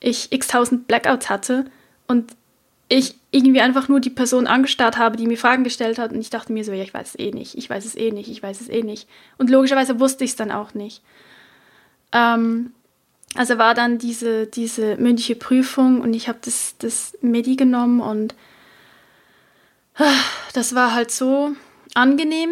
[0.02, 1.66] ich x tausend Blackouts hatte
[2.06, 2.36] und
[2.88, 6.30] ich irgendwie einfach nur die Person angestarrt habe, die mir Fragen gestellt hat und ich
[6.30, 8.42] dachte mir so, ja, ich weiß es eh nicht, ich weiß es eh nicht, ich
[8.42, 9.08] weiß es eh nicht.
[9.38, 11.02] Und logischerweise wusste ich es dann auch nicht.
[12.12, 12.72] Ähm,
[13.36, 18.36] also war dann diese, diese mündliche Prüfung und ich habe das, das Medi genommen und
[20.54, 21.54] das war halt so
[21.94, 22.50] angenehm.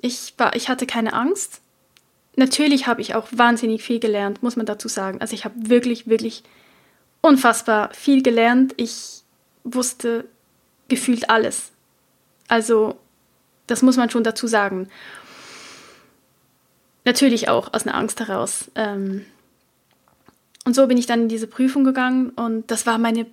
[0.00, 1.60] Ich, war, ich hatte keine Angst.
[2.36, 5.20] Natürlich habe ich auch wahnsinnig viel gelernt, muss man dazu sagen.
[5.20, 6.42] Also ich habe wirklich, wirklich
[7.20, 8.72] unfassbar viel gelernt.
[8.76, 9.19] Ich
[9.64, 10.24] wusste
[10.88, 11.70] gefühlt alles.
[12.48, 12.98] Also
[13.66, 14.88] das muss man schon dazu sagen.
[17.04, 18.70] Natürlich auch aus einer Angst heraus.
[18.74, 19.24] Ähm,
[20.64, 23.26] und so bin ich dann in diese Prüfung gegangen und das war meine,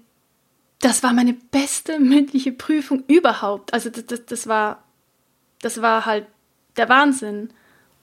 [0.80, 3.74] das war meine beste mündliche Prüfung überhaupt.
[3.74, 4.84] Also das, das, das war,
[5.62, 6.28] das war halt
[6.78, 7.50] der Wahnsinn.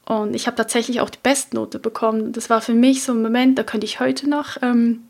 [0.04, 2.32] Und ich habe tatsächlich auch die Bestnote bekommen.
[2.32, 5.04] Das war für mich so ein Moment, da könnte ich heute noch, ähm,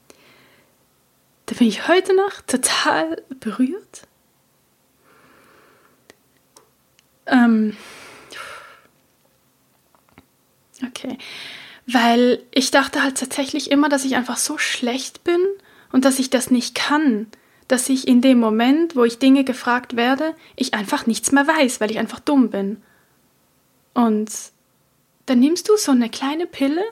[1.46, 4.06] da bin ich heute noch total berührt.
[7.26, 7.76] Ähm,
[10.86, 11.18] okay.
[11.86, 15.40] Weil ich dachte halt tatsächlich immer, dass ich einfach so schlecht bin
[15.92, 17.26] und dass ich das nicht kann.
[17.68, 21.80] Dass ich in dem Moment, wo ich Dinge gefragt werde, ich einfach nichts mehr weiß,
[21.80, 22.82] weil ich einfach dumm bin.
[23.94, 24.30] Und
[25.26, 26.82] dann nimmst du so eine kleine Pille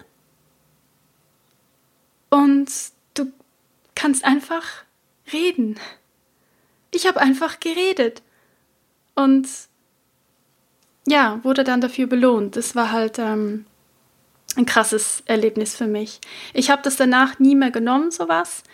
[2.30, 2.70] und
[4.02, 4.64] kannst einfach
[5.32, 5.78] reden.
[6.90, 8.20] Ich habe einfach geredet.
[9.14, 9.46] Und
[11.06, 12.56] ja, wurde dann dafür belohnt.
[12.56, 13.64] Das war halt ähm,
[14.56, 16.20] ein krasses Erlebnis für mich.
[16.52, 18.64] Ich habe das danach nie mehr genommen, sowas.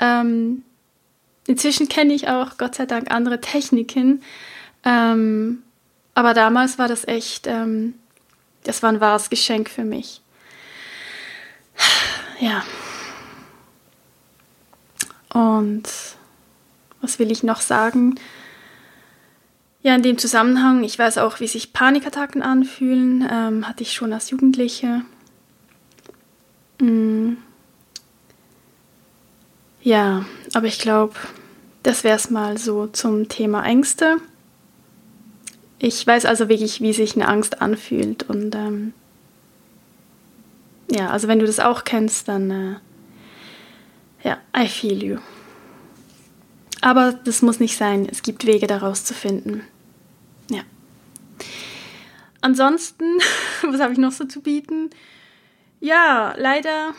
[0.00, 0.64] Ähm,
[1.46, 4.24] inzwischen kenne ich auch, Gott sei Dank, andere Techniken.
[4.84, 5.62] Ähm,
[6.14, 7.94] aber damals war das echt, ähm,
[8.64, 10.20] das war ein wahres Geschenk für mich.
[12.40, 12.64] Ja.
[15.34, 15.82] Und
[17.02, 18.14] was will ich noch sagen?
[19.82, 24.14] Ja, in dem Zusammenhang, ich weiß auch, wie sich Panikattacken anfühlen, ähm, hatte ich schon
[24.14, 25.02] als Jugendliche.
[26.80, 27.34] Mm.
[29.82, 31.14] Ja, aber ich glaube,
[31.82, 34.16] das wäre es mal so zum Thema Ängste.
[35.78, 38.22] Ich weiß also wirklich, wie sich eine Angst anfühlt.
[38.22, 38.94] Und ähm,
[40.90, 42.76] ja, also wenn du das auch kennst, dann äh,
[44.24, 45.18] ja, I feel you.
[46.80, 48.08] Aber das muss nicht sein.
[48.10, 49.62] Es gibt Wege daraus zu finden.
[50.50, 50.62] Ja.
[52.40, 53.04] Ansonsten,
[53.62, 54.90] was habe ich noch so zu bieten?
[55.80, 56.94] Ja, leider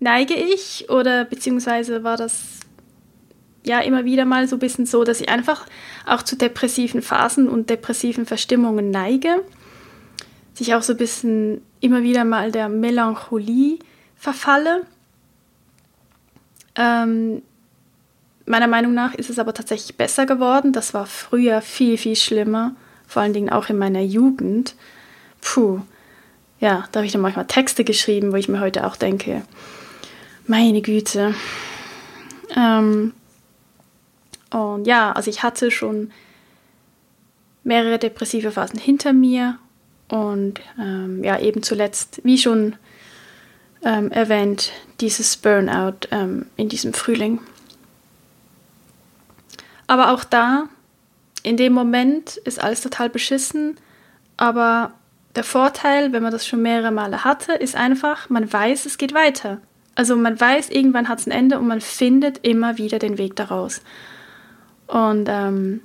[0.00, 2.60] neige ich oder beziehungsweise war das
[3.64, 5.66] ja immer wieder mal so ein bisschen so, dass ich einfach
[6.06, 9.44] auch zu depressiven Phasen und depressiven Verstimmungen neige.
[10.54, 13.78] Sich auch so ein bisschen immer wieder mal der Melancholie
[14.16, 14.86] verfalle.
[16.78, 17.42] Ähm,
[18.46, 20.72] meiner Meinung nach ist es aber tatsächlich besser geworden.
[20.72, 22.74] Das war früher viel, viel schlimmer.
[23.06, 24.74] Vor allen Dingen auch in meiner Jugend.
[25.40, 25.80] Puh.
[26.60, 29.42] Ja, da habe ich dann manchmal Texte geschrieben, wo ich mir heute auch denke,
[30.46, 31.34] meine Güte.
[32.56, 33.12] Ähm,
[34.50, 36.10] und ja, also ich hatte schon
[37.64, 39.58] mehrere depressive Phasen hinter mir
[40.08, 42.76] und ähm, ja, eben zuletzt, wie schon
[43.84, 47.40] ähm, erwähnt, dieses Burnout ähm, in diesem Frühling.
[49.86, 50.68] Aber auch da,
[51.42, 53.76] in dem Moment ist alles total beschissen,
[54.36, 54.92] aber
[55.34, 59.14] der Vorteil, wenn man das schon mehrere Male hatte, ist einfach, man weiß, es geht
[59.14, 59.58] weiter.
[59.94, 63.36] Also man weiß, irgendwann hat es ein Ende und man findet immer wieder den Weg
[63.36, 63.80] daraus.
[64.86, 65.82] Und ähm,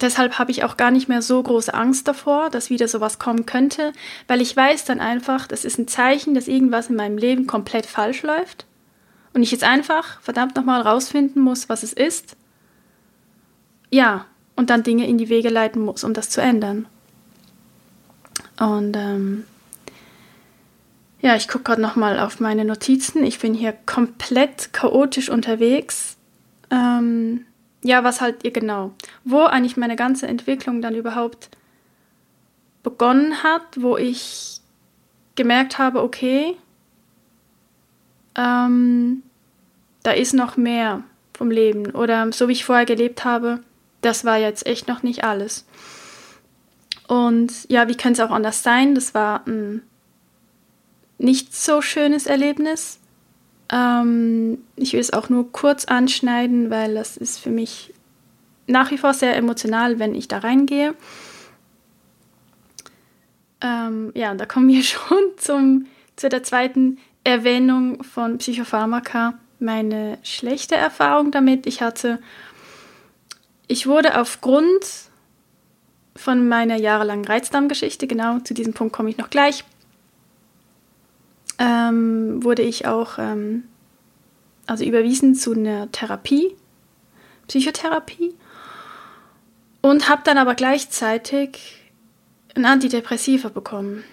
[0.00, 3.46] deshalb habe ich auch gar nicht mehr so große Angst davor, dass wieder sowas kommen
[3.46, 3.92] könnte,
[4.28, 7.86] weil ich weiß dann einfach, das ist ein Zeichen, dass irgendwas in meinem Leben komplett
[7.86, 8.66] falsch läuft.
[9.32, 12.36] Und ich jetzt einfach verdammt nochmal rausfinden muss, was es ist.
[13.90, 14.26] Ja,
[14.56, 16.86] und dann Dinge in die Wege leiten muss, um das zu ändern.
[18.58, 19.44] Und ähm,
[21.20, 23.24] ja, ich gucke gerade nochmal auf meine Notizen.
[23.24, 26.16] Ich bin hier komplett chaotisch unterwegs.
[26.70, 27.46] Ähm,
[27.84, 28.94] ja, was halt ihr genau,
[29.24, 31.50] wo eigentlich meine ganze Entwicklung dann überhaupt
[32.82, 34.60] begonnen hat, wo ich
[35.36, 36.56] gemerkt habe, okay,
[38.36, 39.22] ähm,
[40.02, 41.02] da ist noch mehr
[41.36, 43.60] vom Leben oder so wie ich vorher gelebt habe,
[44.00, 45.66] das war jetzt echt noch nicht alles.
[47.06, 48.94] Und ja, wie könnte es auch anders sein?
[48.94, 49.82] Das war ein
[51.18, 52.98] nicht so schönes Erlebnis.
[53.70, 57.94] Ähm, ich will es auch nur kurz anschneiden, weil das ist für mich
[58.66, 60.94] nach wie vor sehr emotional, wenn ich da reingehe.
[63.60, 69.34] Ähm, ja, und da kommen wir schon zum, zu der zweiten Erwähnung von Psychopharmaka.
[69.58, 71.66] Meine schlechte Erfahrung damit.
[71.66, 72.20] Ich hatte,
[73.66, 74.84] ich wurde aufgrund
[76.16, 79.64] von meiner jahrelangen Reizdarmgeschichte, genau zu diesem Punkt komme ich noch gleich,
[81.58, 83.64] ähm, wurde ich auch ähm,
[84.66, 86.54] also überwiesen zu einer Therapie,
[87.48, 88.34] Psychotherapie
[89.82, 91.92] und habe dann aber gleichzeitig
[92.54, 94.04] ein Antidepressiva bekommen.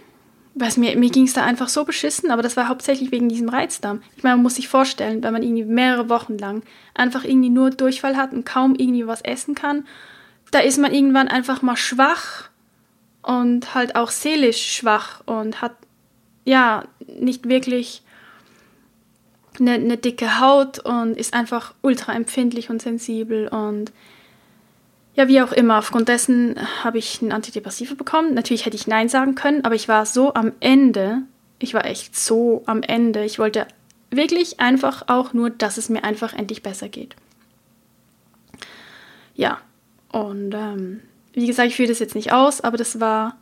[0.53, 3.47] Was mir, mir ging es da einfach so beschissen, aber das war hauptsächlich wegen diesem
[3.47, 4.01] Reizdarm.
[4.17, 7.69] Ich meine, man muss sich vorstellen, wenn man irgendwie mehrere Wochen lang einfach irgendwie nur
[7.69, 9.85] Durchfall hat und kaum irgendwie was essen kann,
[10.51, 12.49] da ist man irgendwann einfach mal schwach
[13.21, 15.75] und halt auch seelisch schwach und hat
[16.45, 18.03] ja, nicht wirklich
[19.59, 23.91] eine, eine dicke Haut und ist einfach ultra empfindlich und sensibel und
[25.13, 28.33] ja, wie auch immer, aufgrund dessen habe ich ein Antidepressiva bekommen.
[28.33, 31.23] Natürlich hätte ich Nein sagen können, aber ich war so am Ende.
[31.59, 33.25] Ich war echt so am Ende.
[33.25, 33.67] Ich wollte
[34.09, 37.15] wirklich einfach auch nur, dass es mir einfach endlich besser geht.
[39.35, 39.59] Ja,
[40.11, 41.01] und ähm,
[41.33, 43.37] wie gesagt, ich führe das jetzt nicht aus, aber das war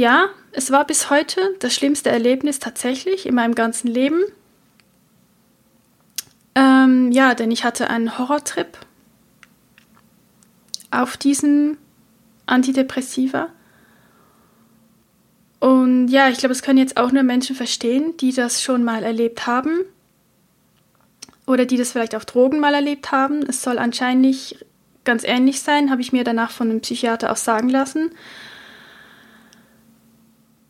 [0.00, 4.22] ja, es war bis heute das schlimmste Erlebnis tatsächlich in meinem ganzen Leben.
[6.54, 8.78] Ähm, ja, denn ich hatte einen Horrortrip
[10.90, 11.76] auf diesen
[12.46, 13.48] Antidepressiva.
[15.58, 19.02] Und ja, ich glaube, es können jetzt auch nur Menschen verstehen, die das schon mal
[19.02, 19.80] erlebt haben.
[21.46, 23.42] oder die das vielleicht auf Drogen mal erlebt haben.
[23.42, 24.56] Es soll anscheinend
[25.04, 28.12] ganz ähnlich sein, habe ich mir danach von einem Psychiater auch sagen lassen.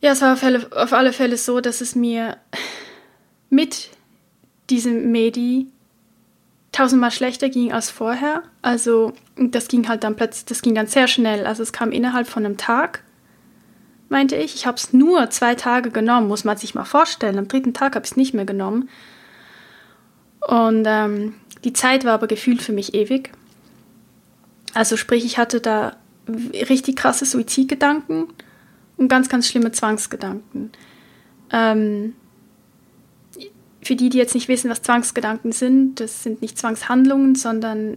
[0.01, 2.37] Ja, es war auf alle, auf alle Fälle so, dass es mir
[3.51, 3.91] mit
[4.71, 5.67] diesem Medi
[6.73, 8.43] tausendmal schlechter ging als vorher.
[8.63, 11.47] Also das ging halt dann plötzlich, das ging dann sehr schnell.
[11.47, 13.03] Also es kam innerhalb von einem Tag,
[14.09, 14.55] meinte ich.
[14.55, 17.39] Ich habe es nur zwei Tage genommen, muss man sich mal vorstellen.
[17.39, 18.89] Am dritten Tag habe ich es nicht mehr genommen.
[20.47, 21.35] Und ähm,
[21.65, 23.31] die Zeit war aber gefühlt für mich ewig.
[24.73, 25.97] Also sprich, ich hatte da
[26.29, 28.29] richtig krasse Suizidgedanken
[29.01, 30.71] und ganz, ganz schlimme Zwangsgedanken.
[31.51, 32.15] Ähm,
[33.83, 37.97] für die, die jetzt nicht wissen, was Zwangsgedanken sind, das sind nicht Zwangshandlungen, sondern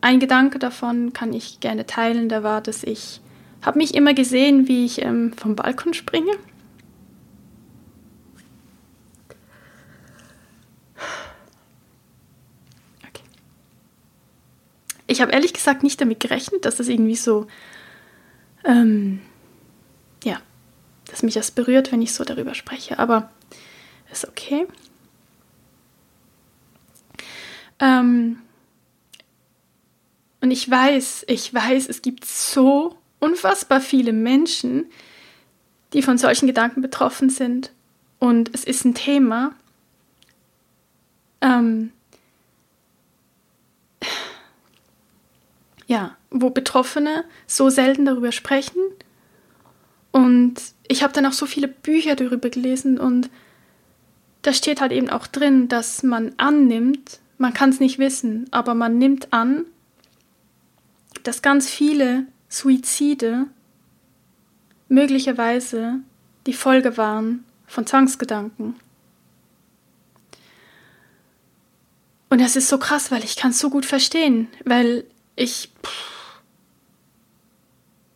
[0.00, 2.28] ein Gedanke davon kann ich gerne teilen.
[2.28, 3.20] Da war, dass ich
[3.62, 6.32] habe mich immer gesehen, wie ich ähm, vom Balkon springe.
[15.06, 17.46] Ich habe ehrlich gesagt nicht damit gerechnet, dass das irgendwie so,
[18.64, 19.20] ähm,
[21.06, 22.98] dass mich das berührt, wenn ich so darüber spreche.
[22.98, 23.30] Aber
[24.10, 24.66] ist okay.
[27.80, 28.38] Ähm,
[30.40, 34.86] und ich weiß, ich weiß, es gibt so unfassbar viele Menschen,
[35.92, 37.72] die von solchen Gedanken betroffen sind.
[38.18, 39.54] Und es ist ein Thema,
[41.40, 41.92] ähm,
[45.86, 48.80] ja, wo Betroffene so selten darüber sprechen.
[50.14, 50.54] Und
[50.86, 53.30] ich habe dann auch so viele Bücher darüber gelesen und
[54.42, 58.74] da steht halt eben auch drin, dass man annimmt, man kann es nicht wissen, aber
[58.74, 59.64] man nimmt an,
[61.24, 63.48] dass ganz viele Suizide
[64.88, 65.98] möglicherweise
[66.46, 68.76] die Folge waren von Zwangsgedanken.
[72.30, 76.40] Und das ist so krass, weil ich kann es so gut verstehen, weil ich, pff,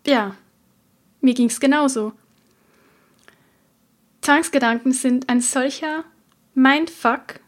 [0.06, 0.36] ja,
[1.20, 2.12] mir ging es genauso.
[4.20, 6.04] Zwangsgedanken sind ein solcher
[6.54, 7.40] Mindfuck,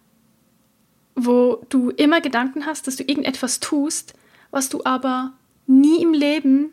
[1.14, 4.14] wo du immer Gedanken hast, dass du irgendetwas tust,
[4.50, 5.32] was du aber
[5.66, 6.72] nie im Leben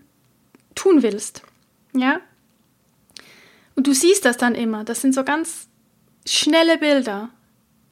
[0.75, 1.43] tun willst.
[1.93, 2.21] Ja?
[3.75, 4.83] Und du siehst das dann immer.
[4.83, 5.67] Das sind so ganz
[6.25, 7.29] schnelle Bilder.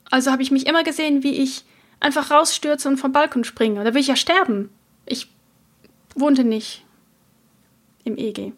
[0.10, 1.66] Also habe ich mich immer gesehen, wie ich
[2.00, 3.84] einfach rausstürze und vom Balkon springe.
[3.84, 4.70] Da will ich ja sterben.
[5.06, 5.30] Ich
[6.16, 6.86] wohnte nicht
[8.04, 8.54] im EG.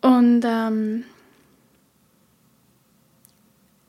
[0.00, 1.04] Und ähm,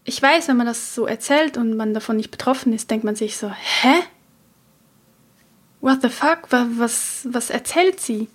[0.04, 3.16] ich weiß, wenn man das so erzählt und man davon nicht betroffen ist, denkt man
[3.16, 3.94] sich so, hä?
[5.82, 6.48] What the fuck?
[6.50, 8.28] Was, was erzählt sie?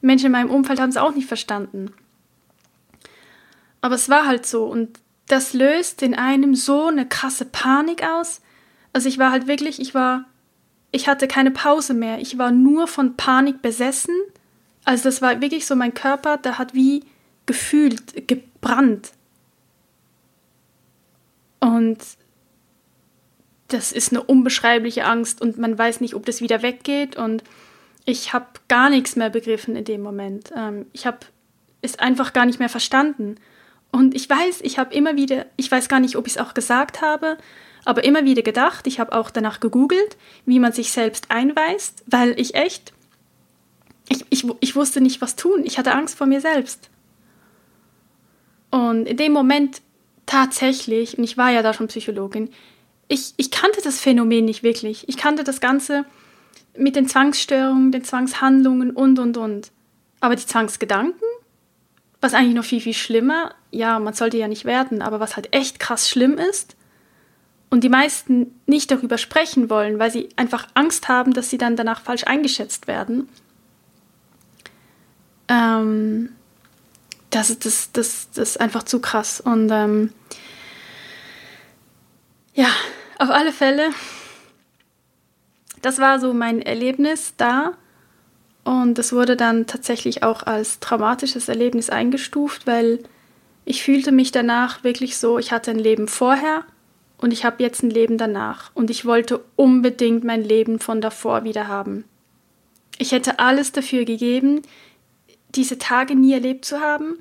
[0.00, 1.92] Menschen in meinem Umfeld haben es auch nicht verstanden.
[3.80, 8.40] Aber es war halt so und das löst in einem so eine krasse Panik aus.
[8.92, 10.24] Also ich war halt wirklich, ich war,
[10.92, 12.20] ich hatte keine Pause mehr.
[12.20, 14.14] Ich war nur von Panik besessen.
[14.84, 17.04] Also das war wirklich so mein Körper, der hat wie
[17.46, 19.12] gefühlt, gebrannt.
[21.60, 21.98] Und
[23.68, 27.16] das ist eine unbeschreibliche Angst und man weiß nicht, ob das wieder weggeht.
[27.16, 27.42] Und
[28.04, 30.52] ich habe gar nichts mehr begriffen in dem Moment.
[30.56, 31.18] Ähm, ich habe
[31.82, 33.36] es einfach gar nicht mehr verstanden.
[33.90, 36.54] Und ich weiß, ich habe immer wieder, ich weiß gar nicht, ob ich es auch
[36.54, 37.38] gesagt habe,
[37.84, 42.38] aber immer wieder gedacht, ich habe auch danach gegoogelt, wie man sich selbst einweist, weil
[42.38, 42.92] ich echt,
[44.08, 45.62] ich, ich, ich wusste nicht, was tun.
[45.64, 46.90] Ich hatte Angst vor mir selbst.
[48.76, 49.80] Und in dem Moment
[50.26, 52.50] tatsächlich, und ich war ja da schon Psychologin,
[53.08, 55.08] ich, ich kannte das Phänomen nicht wirklich.
[55.08, 56.04] Ich kannte das Ganze
[56.76, 59.72] mit den Zwangsstörungen, den Zwangshandlungen und, und, und.
[60.20, 61.26] Aber die Zwangsgedanken,
[62.20, 65.54] was eigentlich noch viel, viel schlimmer, ja, man sollte ja nicht werden, aber was halt
[65.54, 66.76] echt krass schlimm ist
[67.70, 71.76] und die meisten nicht darüber sprechen wollen, weil sie einfach Angst haben, dass sie dann
[71.76, 73.26] danach falsch eingeschätzt werden.
[75.48, 76.28] Ähm,
[77.36, 79.40] das, ist, das, das, das ist einfach zu krass.
[79.40, 80.12] Und ähm,
[82.54, 82.68] ja,
[83.18, 83.90] auf alle Fälle,
[85.82, 87.74] das war so mein Erlebnis da.
[88.64, 93.00] Und das wurde dann tatsächlich auch als traumatisches Erlebnis eingestuft, weil
[93.64, 96.64] ich fühlte mich danach wirklich so, ich hatte ein Leben vorher
[97.18, 98.70] und ich habe jetzt ein Leben danach.
[98.74, 102.04] Und ich wollte unbedingt mein Leben von davor wieder haben.
[102.98, 104.62] Ich hätte alles dafür gegeben,
[105.54, 107.18] diese Tage nie erlebt zu haben.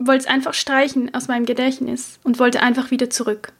[0.00, 3.52] Wollte es einfach streichen aus meinem Gedächtnis und wollte einfach wieder zurück.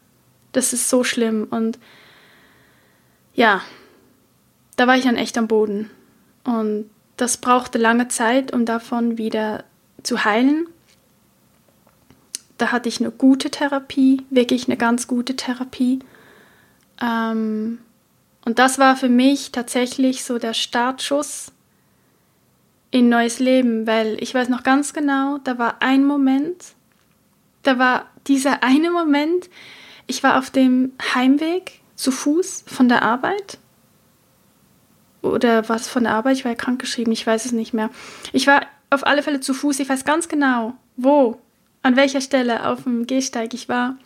[0.52, 1.46] Das ist so schlimm.
[1.48, 1.78] Und
[3.34, 3.60] ja,
[4.76, 5.90] da war ich dann echt am Boden.
[6.44, 9.64] Und das brauchte lange Zeit, um davon wieder
[10.02, 10.66] zu heilen.
[12.56, 16.00] da hatte ich eine gute Therapie, wirklich eine ganz gute Therapie.
[17.00, 17.78] Ähm,
[18.44, 21.52] und das war für mich tatsächlich so der Startschuss
[22.90, 26.74] in neues Leben, weil ich weiß noch ganz genau, da war ein Moment,
[27.62, 29.48] da war dieser eine Moment,
[30.06, 33.58] ich war auf dem Heimweg zu Fuß von der Arbeit.
[35.22, 36.38] Oder was von der Arbeit?
[36.38, 37.90] Ich war ja krankgeschrieben, ich weiß es nicht mehr.
[38.32, 41.38] Ich war auf alle Fälle zu Fuß, ich weiß ganz genau, wo,
[41.82, 43.96] an welcher Stelle auf dem Gehsteig ich war.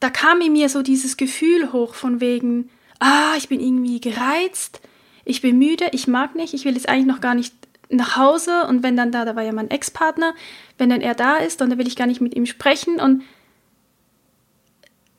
[0.00, 4.80] Da kam in mir so dieses Gefühl hoch von wegen, ah, ich bin irgendwie gereizt,
[5.24, 7.54] ich bin müde, ich mag nicht, ich will jetzt eigentlich noch gar nicht
[7.88, 10.34] nach Hause und wenn dann da, da war ja mein Ex-Partner,
[10.78, 13.22] wenn dann er da ist, dann will ich gar nicht mit ihm sprechen und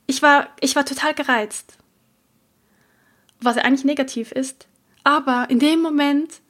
[0.07, 1.77] ich war, ich war total gereizt.
[3.39, 4.67] Was eigentlich negativ ist.
[5.03, 6.41] Aber in dem Moment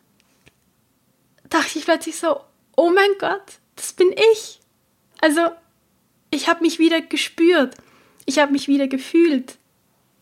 [1.49, 2.39] dachte ich plötzlich so,
[2.75, 4.59] oh mein Gott, das bin ich.
[5.21, 5.41] Also,
[6.29, 7.75] ich habe mich wieder gespürt.
[8.25, 9.57] Ich habe mich wieder gefühlt.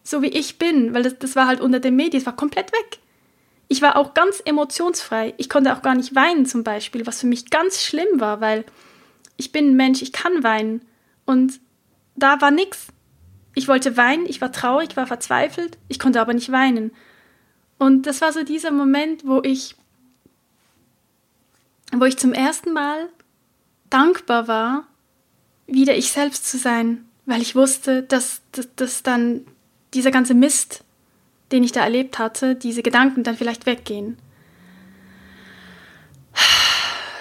[0.04, 2.72] So wie ich bin, weil das, das war halt unter den Medien, es war komplett
[2.72, 3.00] weg.
[3.72, 5.34] Ich war auch ganz emotionsfrei.
[5.38, 8.66] Ich konnte auch gar nicht weinen zum Beispiel, was für mich ganz schlimm war, weil
[9.38, 10.82] ich bin ein Mensch, ich kann weinen.
[11.24, 11.62] Und
[12.18, 12.88] da war nichts.
[13.56, 16.92] Ich wollte weinen, ich war traurig, ich war verzweifelt, ich konnte aber nicht weinen.
[17.80, 19.78] Und das war so dieser Moment, wo ich,
[21.94, 23.08] wo ich zum ersten Mal
[23.90, 24.86] dankbar war,
[25.66, 29.46] wieder ich selbst zu sein, weil ich wusste, dass, dass, dass dann
[29.94, 30.84] dieser ganze Mist
[31.52, 34.18] den ich da erlebt hatte, diese Gedanken dann vielleicht weggehen.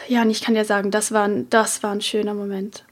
[0.09, 2.85] Ja, und ich kann dir sagen, das war ein, das war ein schöner Moment.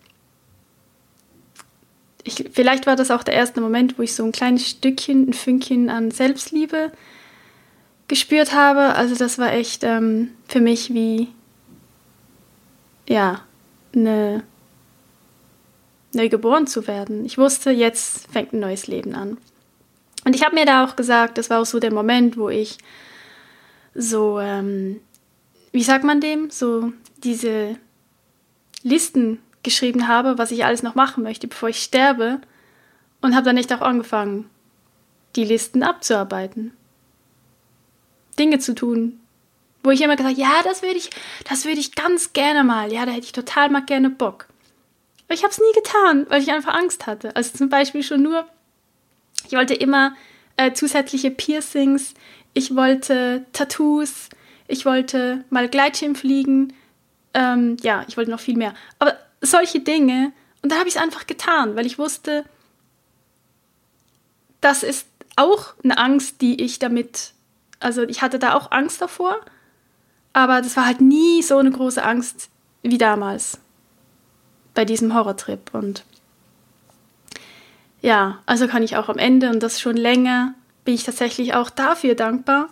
[2.22, 5.32] Ich, vielleicht war das auch der erste Moment, wo ich so ein kleines Stückchen, ein
[5.32, 6.92] Fünkchen an Selbstliebe
[8.06, 8.94] gespürt habe.
[8.94, 11.26] Also das war echt ähm, für mich wie,
[13.08, 13.40] ja,
[13.94, 14.44] eine,
[16.12, 17.24] neu geboren zu werden.
[17.24, 19.38] Ich wusste, jetzt fängt ein neues Leben an.
[20.28, 22.76] Und ich habe mir da auch gesagt, das war auch so der Moment, wo ich
[23.94, 25.00] so, ähm,
[25.72, 26.92] wie sagt man dem, so
[27.24, 27.78] diese
[28.82, 32.42] Listen geschrieben habe, was ich alles noch machen möchte, bevor ich sterbe.
[33.22, 34.50] Und habe dann nicht auch angefangen,
[35.34, 36.74] die Listen abzuarbeiten.
[38.38, 39.20] Dinge zu tun,
[39.82, 41.08] wo ich immer gesagt, ja, das würde ich,
[41.48, 44.46] das würde ich ganz gerne mal, ja, da hätte ich total mal gerne Bock.
[45.24, 47.34] Aber ich habe es nie getan, weil ich einfach Angst hatte.
[47.34, 48.46] Also zum Beispiel schon nur
[49.48, 50.14] ich wollte immer
[50.56, 52.14] äh, zusätzliche Piercings,
[52.52, 54.28] ich wollte Tattoos,
[54.66, 56.74] ich wollte mal Gleitschirm fliegen.
[57.32, 58.74] Ähm, ja, ich wollte noch viel mehr.
[58.98, 60.32] Aber solche Dinge,
[60.62, 62.44] und da habe ich es einfach getan, weil ich wusste,
[64.60, 67.32] das ist auch eine Angst, die ich damit,
[67.80, 69.40] also ich hatte da auch Angst davor,
[70.34, 72.50] aber das war halt nie so eine große Angst
[72.82, 73.58] wie damals
[74.74, 75.72] bei diesem Horrortrip.
[75.72, 76.04] Und
[78.00, 81.70] ja, also kann ich auch am Ende und das schon länger, bin ich tatsächlich auch
[81.70, 82.68] dafür dankbar.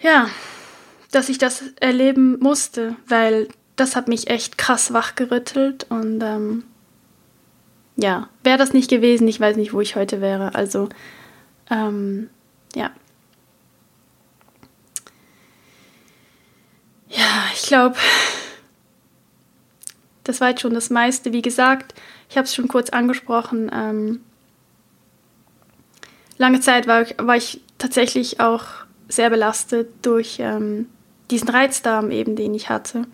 [0.00, 0.28] Ja,
[1.10, 6.64] dass ich das erleben musste, weil das hat mich echt krass wachgerüttelt und ähm,
[7.96, 10.54] ja, wäre das nicht gewesen, ich weiß nicht, wo ich heute wäre.
[10.54, 10.88] Also,
[11.70, 12.28] ähm,
[12.74, 12.90] ja.
[17.08, 17.96] Ja, ich glaube,
[20.26, 21.32] das war jetzt schon das meiste.
[21.32, 21.94] Wie gesagt,
[22.28, 23.70] ich habe es schon kurz angesprochen.
[23.72, 24.20] Ähm,
[26.36, 28.64] lange Zeit war ich, war ich tatsächlich auch
[29.08, 30.88] sehr belastet durch ähm,
[31.30, 33.06] diesen Reizdarm eben, den ich hatte.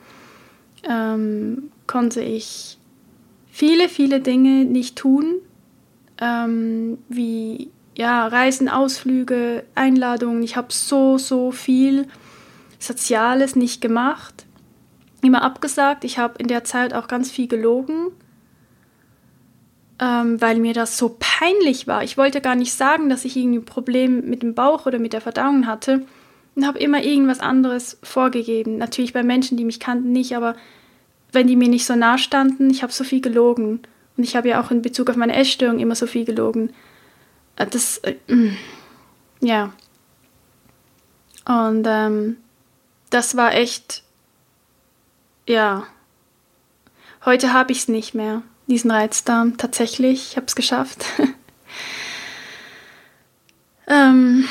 [0.88, 2.78] Ähm, konnte ich
[3.50, 5.34] viele, viele Dinge nicht tun,
[6.18, 10.42] ähm, wie ja, Reisen, Ausflüge, Einladungen.
[10.42, 12.08] Ich habe so, so viel
[12.78, 14.41] Soziales nicht gemacht,
[15.22, 16.04] immer abgesagt.
[16.04, 18.12] Ich habe in der Zeit auch ganz viel gelogen
[20.02, 22.02] ähm, weil mir das so peinlich war.
[22.02, 25.12] Ich wollte gar nicht sagen, dass ich irgendwie ein Problem mit dem Bauch oder mit
[25.12, 26.04] der Verdauung hatte
[26.56, 28.78] und habe immer irgendwas anderes vorgegeben.
[28.78, 30.56] Natürlich bei Menschen, die mich kannten, nicht, aber
[31.30, 33.80] wenn die mir nicht so nah standen, ich habe so viel gelogen.
[34.16, 36.72] Und ich habe ja auch in Bezug auf meine Essstörung immer so viel gelogen.
[37.54, 38.56] Äh, das, äh, mm,
[39.40, 39.72] ja.
[41.46, 42.38] Und ähm,
[43.10, 44.01] das war echt,
[45.46, 45.86] ja.
[47.24, 50.30] Heute habe ich es nicht mehr diesen Reizdarm tatsächlich.
[50.30, 51.04] Ich habe es geschafft.
[53.86, 54.48] ähm,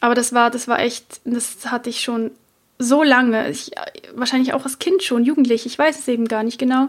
[0.00, 2.30] aber das war, das war echt, das hatte ich schon
[2.78, 3.50] so lange.
[3.50, 3.72] Ich,
[4.14, 6.88] wahrscheinlich auch als Kind schon, jugendlich, ich weiß es eben gar nicht genau.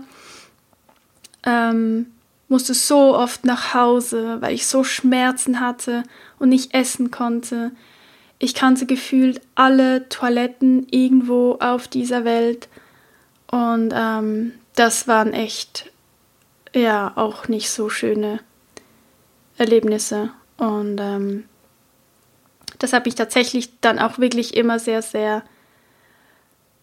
[1.44, 2.08] Ähm,
[2.48, 6.04] musste so oft nach Hause, weil ich so Schmerzen hatte
[6.38, 7.72] und nicht essen konnte.
[8.44, 12.70] Ich kannte gefühlt alle Toiletten irgendwo auf dieser Welt
[13.52, 15.92] Und ähm, das waren echt,
[16.74, 18.40] ja, auch nicht so schöne
[19.58, 20.32] Erlebnisse.
[20.58, 21.44] Und ähm,
[22.80, 25.44] das habe ich tatsächlich dann auch wirklich immer sehr, sehr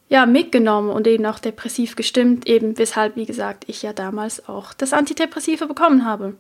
[0.09, 4.75] ja, mitgenommen und eben auch depressiv gestimmt, eben weshalb, wie gesagt, ich ja damals auch
[4.75, 6.35] das Antidepressive bekommen habe.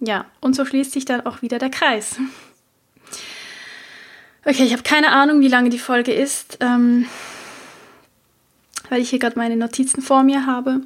[0.00, 2.16] Ja, und so schließt sich dann auch wieder der Kreis.
[4.44, 7.06] Okay, ich habe keine Ahnung, wie lange die Folge ist, ähm,
[8.88, 10.82] weil ich hier gerade meine Notizen vor mir habe.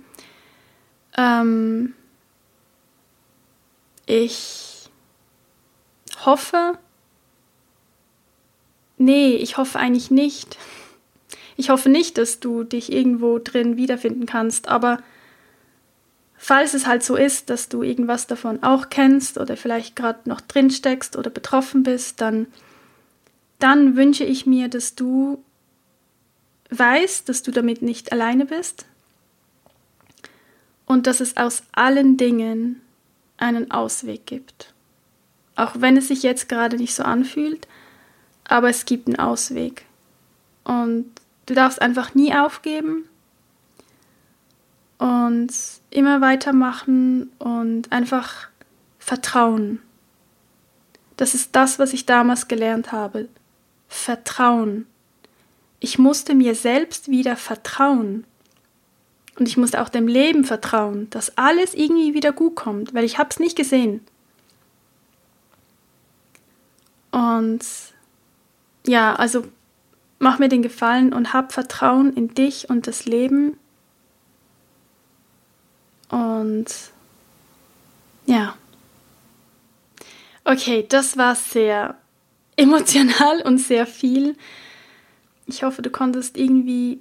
[1.16, 1.94] Ähm,
[4.06, 4.90] ich
[6.24, 6.78] hoffe,
[8.98, 10.58] nee, ich hoffe eigentlich nicht.
[11.56, 14.98] Ich hoffe nicht, dass du dich irgendwo drin wiederfinden kannst, aber
[16.36, 20.40] falls es halt so ist, dass du irgendwas davon auch kennst oder vielleicht gerade noch
[20.40, 22.46] drin steckst oder betroffen bist, dann,
[23.62, 25.42] dann wünsche ich mir, dass du
[26.70, 28.86] weißt, dass du damit nicht alleine bist
[30.86, 32.80] und dass es aus allen Dingen
[33.36, 34.74] einen Ausweg gibt.
[35.54, 37.68] Auch wenn es sich jetzt gerade nicht so anfühlt,
[38.44, 39.84] aber es gibt einen Ausweg.
[40.64, 41.10] Und
[41.46, 43.08] du darfst einfach nie aufgeben
[44.98, 45.52] und
[45.90, 48.48] immer weitermachen und einfach
[48.98, 49.80] vertrauen.
[51.16, 53.28] Das ist das, was ich damals gelernt habe.
[53.92, 54.86] Vertrauen.
[55.78, 58.24] Ich musste mir selbst wieder vertrauen.
[59.38, 63.18] Und ich musste auch dem Leben vertrauen, dass alles irgendwie wieder gut kommt, weil ich
[63.18, 64.00] habe es nicht gesehen.
[67.10, 67.64] Und
[68.86, 69.44] ja, also
[70.18, 73.58] mach mir den Gefallen und hab Vertrauen in dich und das Leben.
[76.08, 76.66] Und
[78.26, 78.56] ja.
[80.44, 81.96] Okay, das war sehr
[82.56, 84.36] emotional und sehr viel.
[85.46, 87.00] Ich hoffe, du konntest irgendwie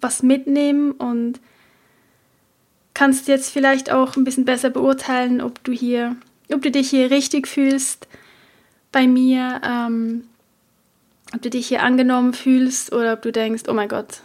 [0.00, 1.40] was mitnehmen und
[2.92, 6.16] kannst jetzt vielleicht auch ein bisschen besser beurteilen, ob du hier,
[6.52, 8.06] ob du dich hier richtig fühlst
[8.92, 9.60] bei mir.
[9.64, 10.24] Ähm,
[11.34, 14.20] ob du dich hier angenommen fühlst oder ob du denkst, oh mein Gott,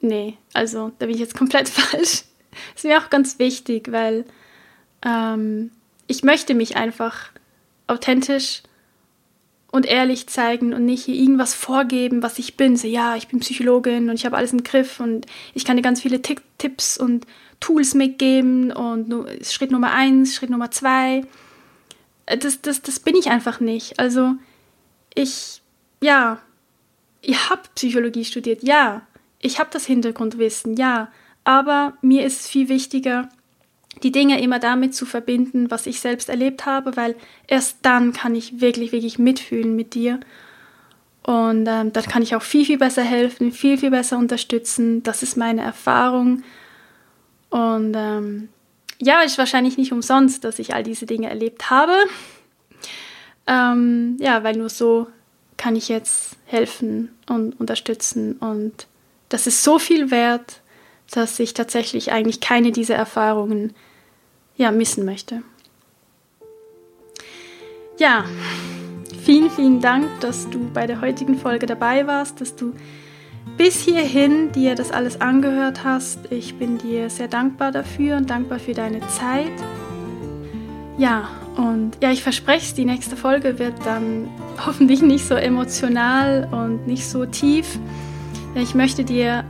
[0.00, 2.24] nee, also da bin ich jetzt komplett falsch.
[2.74, 4.24] ist mir auch ganz wichtig, weil
[5.04, 5.70] ähm,
[6.06, 7.30] ich möchte mich einfach
[7.86, 8.62] authentisch
[9.70, 12.76] und ehrlich zeigen und nicht hier irgendwas vorgeben, was ich bin.
[12.76, 15.82] So, ja, ich bin Psychologin und ich habe alles im Griff und ich kann dir
[15.82, 17.26] ganz viele T Tipps und
[17.60, 19.12] Tools mitgeben und
[19.46, 21.22] Schritt Nummer eins, Schritt Nummer zwei.
[22.26, 23.98] Das, das, das bin ich einfach nicht.
[23.98, 24.34] Also
[25.14, 25.62] ich
[26.00, 26.40] ja,
[27.22, 29.02] ihr habt Psychologie studiert, ja,
[29.40, 31.10] ich habe das Hintergrundwissen, ja,
[31.44, 33.28] aber mir ist viel wichtiger,
[34.02, 37.16] die Dinge immer damit zu verbinden, was ich selbst erlebt habe, weil
[37.46, 40.20] erst dann kann ich wirklich, wirklich mitfühlen mit dir.
[41.22, 45.02] Und ähm, dann kann ich auch viel, viel besser helfen, viel, viel besser unterstützen.
[45.02, 46.42] Das ist meine Erfahrung.
[47.50, 48.48] Und ähm,
[49.00, 51.94] ja, ist wahrscheinlich nicht umsonst, dass ich all diese Dinge erlebt habe.
[53.46, 55.06] Ähm, ja, weil nur so
[55.56, 58.34] kann ich jetzt helfen und unterstützen.
[58.34, 58.86] Und
[59.28, 60.60] das ist so viel wert,
[61.10, 63.74] dass ich tatsächlich eigentlich keine dieser Erfahrungen
[64.56, 65.42] ja, missen möchte.
[67.98, 68.24] Ja,
[69.24, 72.74] vielen, vielen Dank, dass du bei der heutigen Folge dabei warst, dass du
[73.56, 76.30] bis hierhin dir das alles angehört hast.
[76.30, 79.50] Ich bin dir sehr dankbar dafür und dankbar für deine Zeit.
[80.96, 84.28] Ja, und ja, ich verspreche es, die nächste Folge wird dann
[84.66, 87.78] hoffentlich nicht so emotional und nicht so tief.
[88.54, 89.44] Ich möchte dir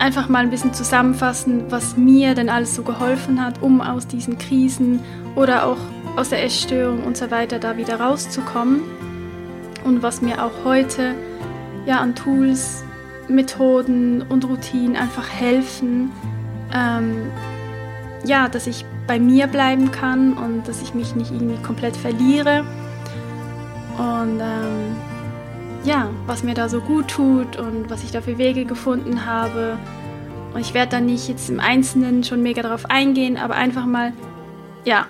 [0.00, 4.38] einfach mal ein bisschen zusammenfassen, was mir denn alles so geholfen hat, um aus diesen
[4.38, 5.00] Krisen
[5.36, 5.76] oder auch
[6.16, 8.80] aus der Essstörung und so weiter da wieder rauszukommen.
[9.84, 11.14] Und was mir auch heute
[11.86, 12.82] ja an Tools,
[13.28, 16.10] Methoden und Routinen einfach helfen,
[16.74, 17.30] ähm,
[18.24, 22.64] ja, dass ich bei mir bleiben kann und dass ich mich nicht irgendwie komplett verliere.
[23.98, 24.96] Und ähm,
[25.84, 29.78] ja, was mir da so gut tut und was ich da für Wege gefunden habe.
[30.52, 34.12] Und ich werde da nicht jetzt im Einzelnen schon mega darauf eingehen, aber einfach mal,
[34.84, 35.06] ja,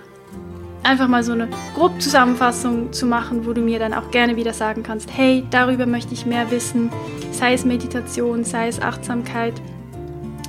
[0.83, 4.53] einfach mal so eine grobe Zusammenfassung zu machen, wo du mir dann auch gerne wieder
[4.53, 6.91] sagen kannst, hey, darüber möchte ich mehr wissen,
[7.33, 9.55] sei es Meditation, sei es Achtsamkeit,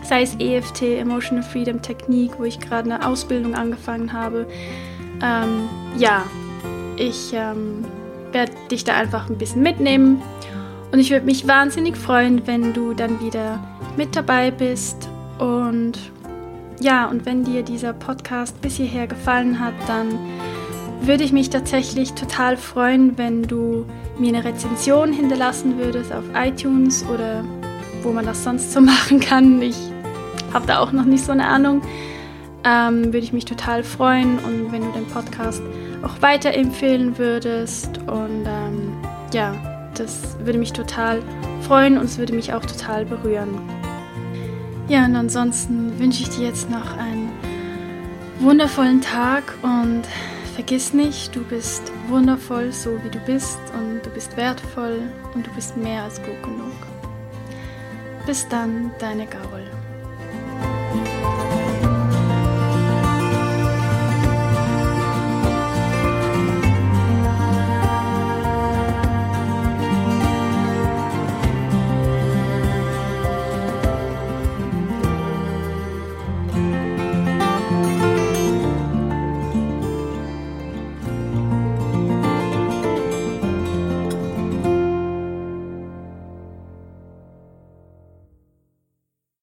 [0.03, 4.45] sei es EFT, Emotional Freedom Technique, wo ich gerade eine Ausbildung angefangen habe.
[5.21, 6.23] Ähm, ja,
[6.97, 7.85] ich ähm,
[8.31, 10.21] werde dich da einfach ein bisschen mitnehmen
[10.91, 13.59] und ich würde mich wahnsinnig freuen, wenn du dann wieder
[13.97, 15.09] mit dabei bist
[15.39, 15.93] und
[16.79, 20.17] ja, und wenn dir dieser Podcast bis hierher gefallen hat, dann
[21.01, 23.85] würde ich mich tatsächlich total freuen, wenn du
[24.17, 27.43] mir eine Rezension hinterlassen würdest auf iTunes oder
[28.03, 29.61] wo man das sonst so machen kann.
[29.61, 29.77] Ich
[30.53, 31.81] habe da auch noch nicht so eine Ahnung.
[32.63, 35.63] Ähm, würde ich mich total freuen und wenn du den Podcast
[36.03, 37.97] auch weiterempfehlen würdest.
[38.07, 38.93] Und ähm,
[39.33, 39.53] ja,
[39.95, 41.21] das würde mich total
[41.61, 43.59] freuen und es würde mich auch total berühren.
[44.87, 47.31] Ja, und ansonsten wünsche ich dir jetzt noch einen
[48.39, 50.03] wundervollen Tag und
[50.55, 54.99] vergiss nicht, du bist wundervoll, so wie du bist und du bist wertvoll
[55.33, 56.75] und du bist mehr als gut genug.
[58.25, 59.60] Bis dann, deine Carol.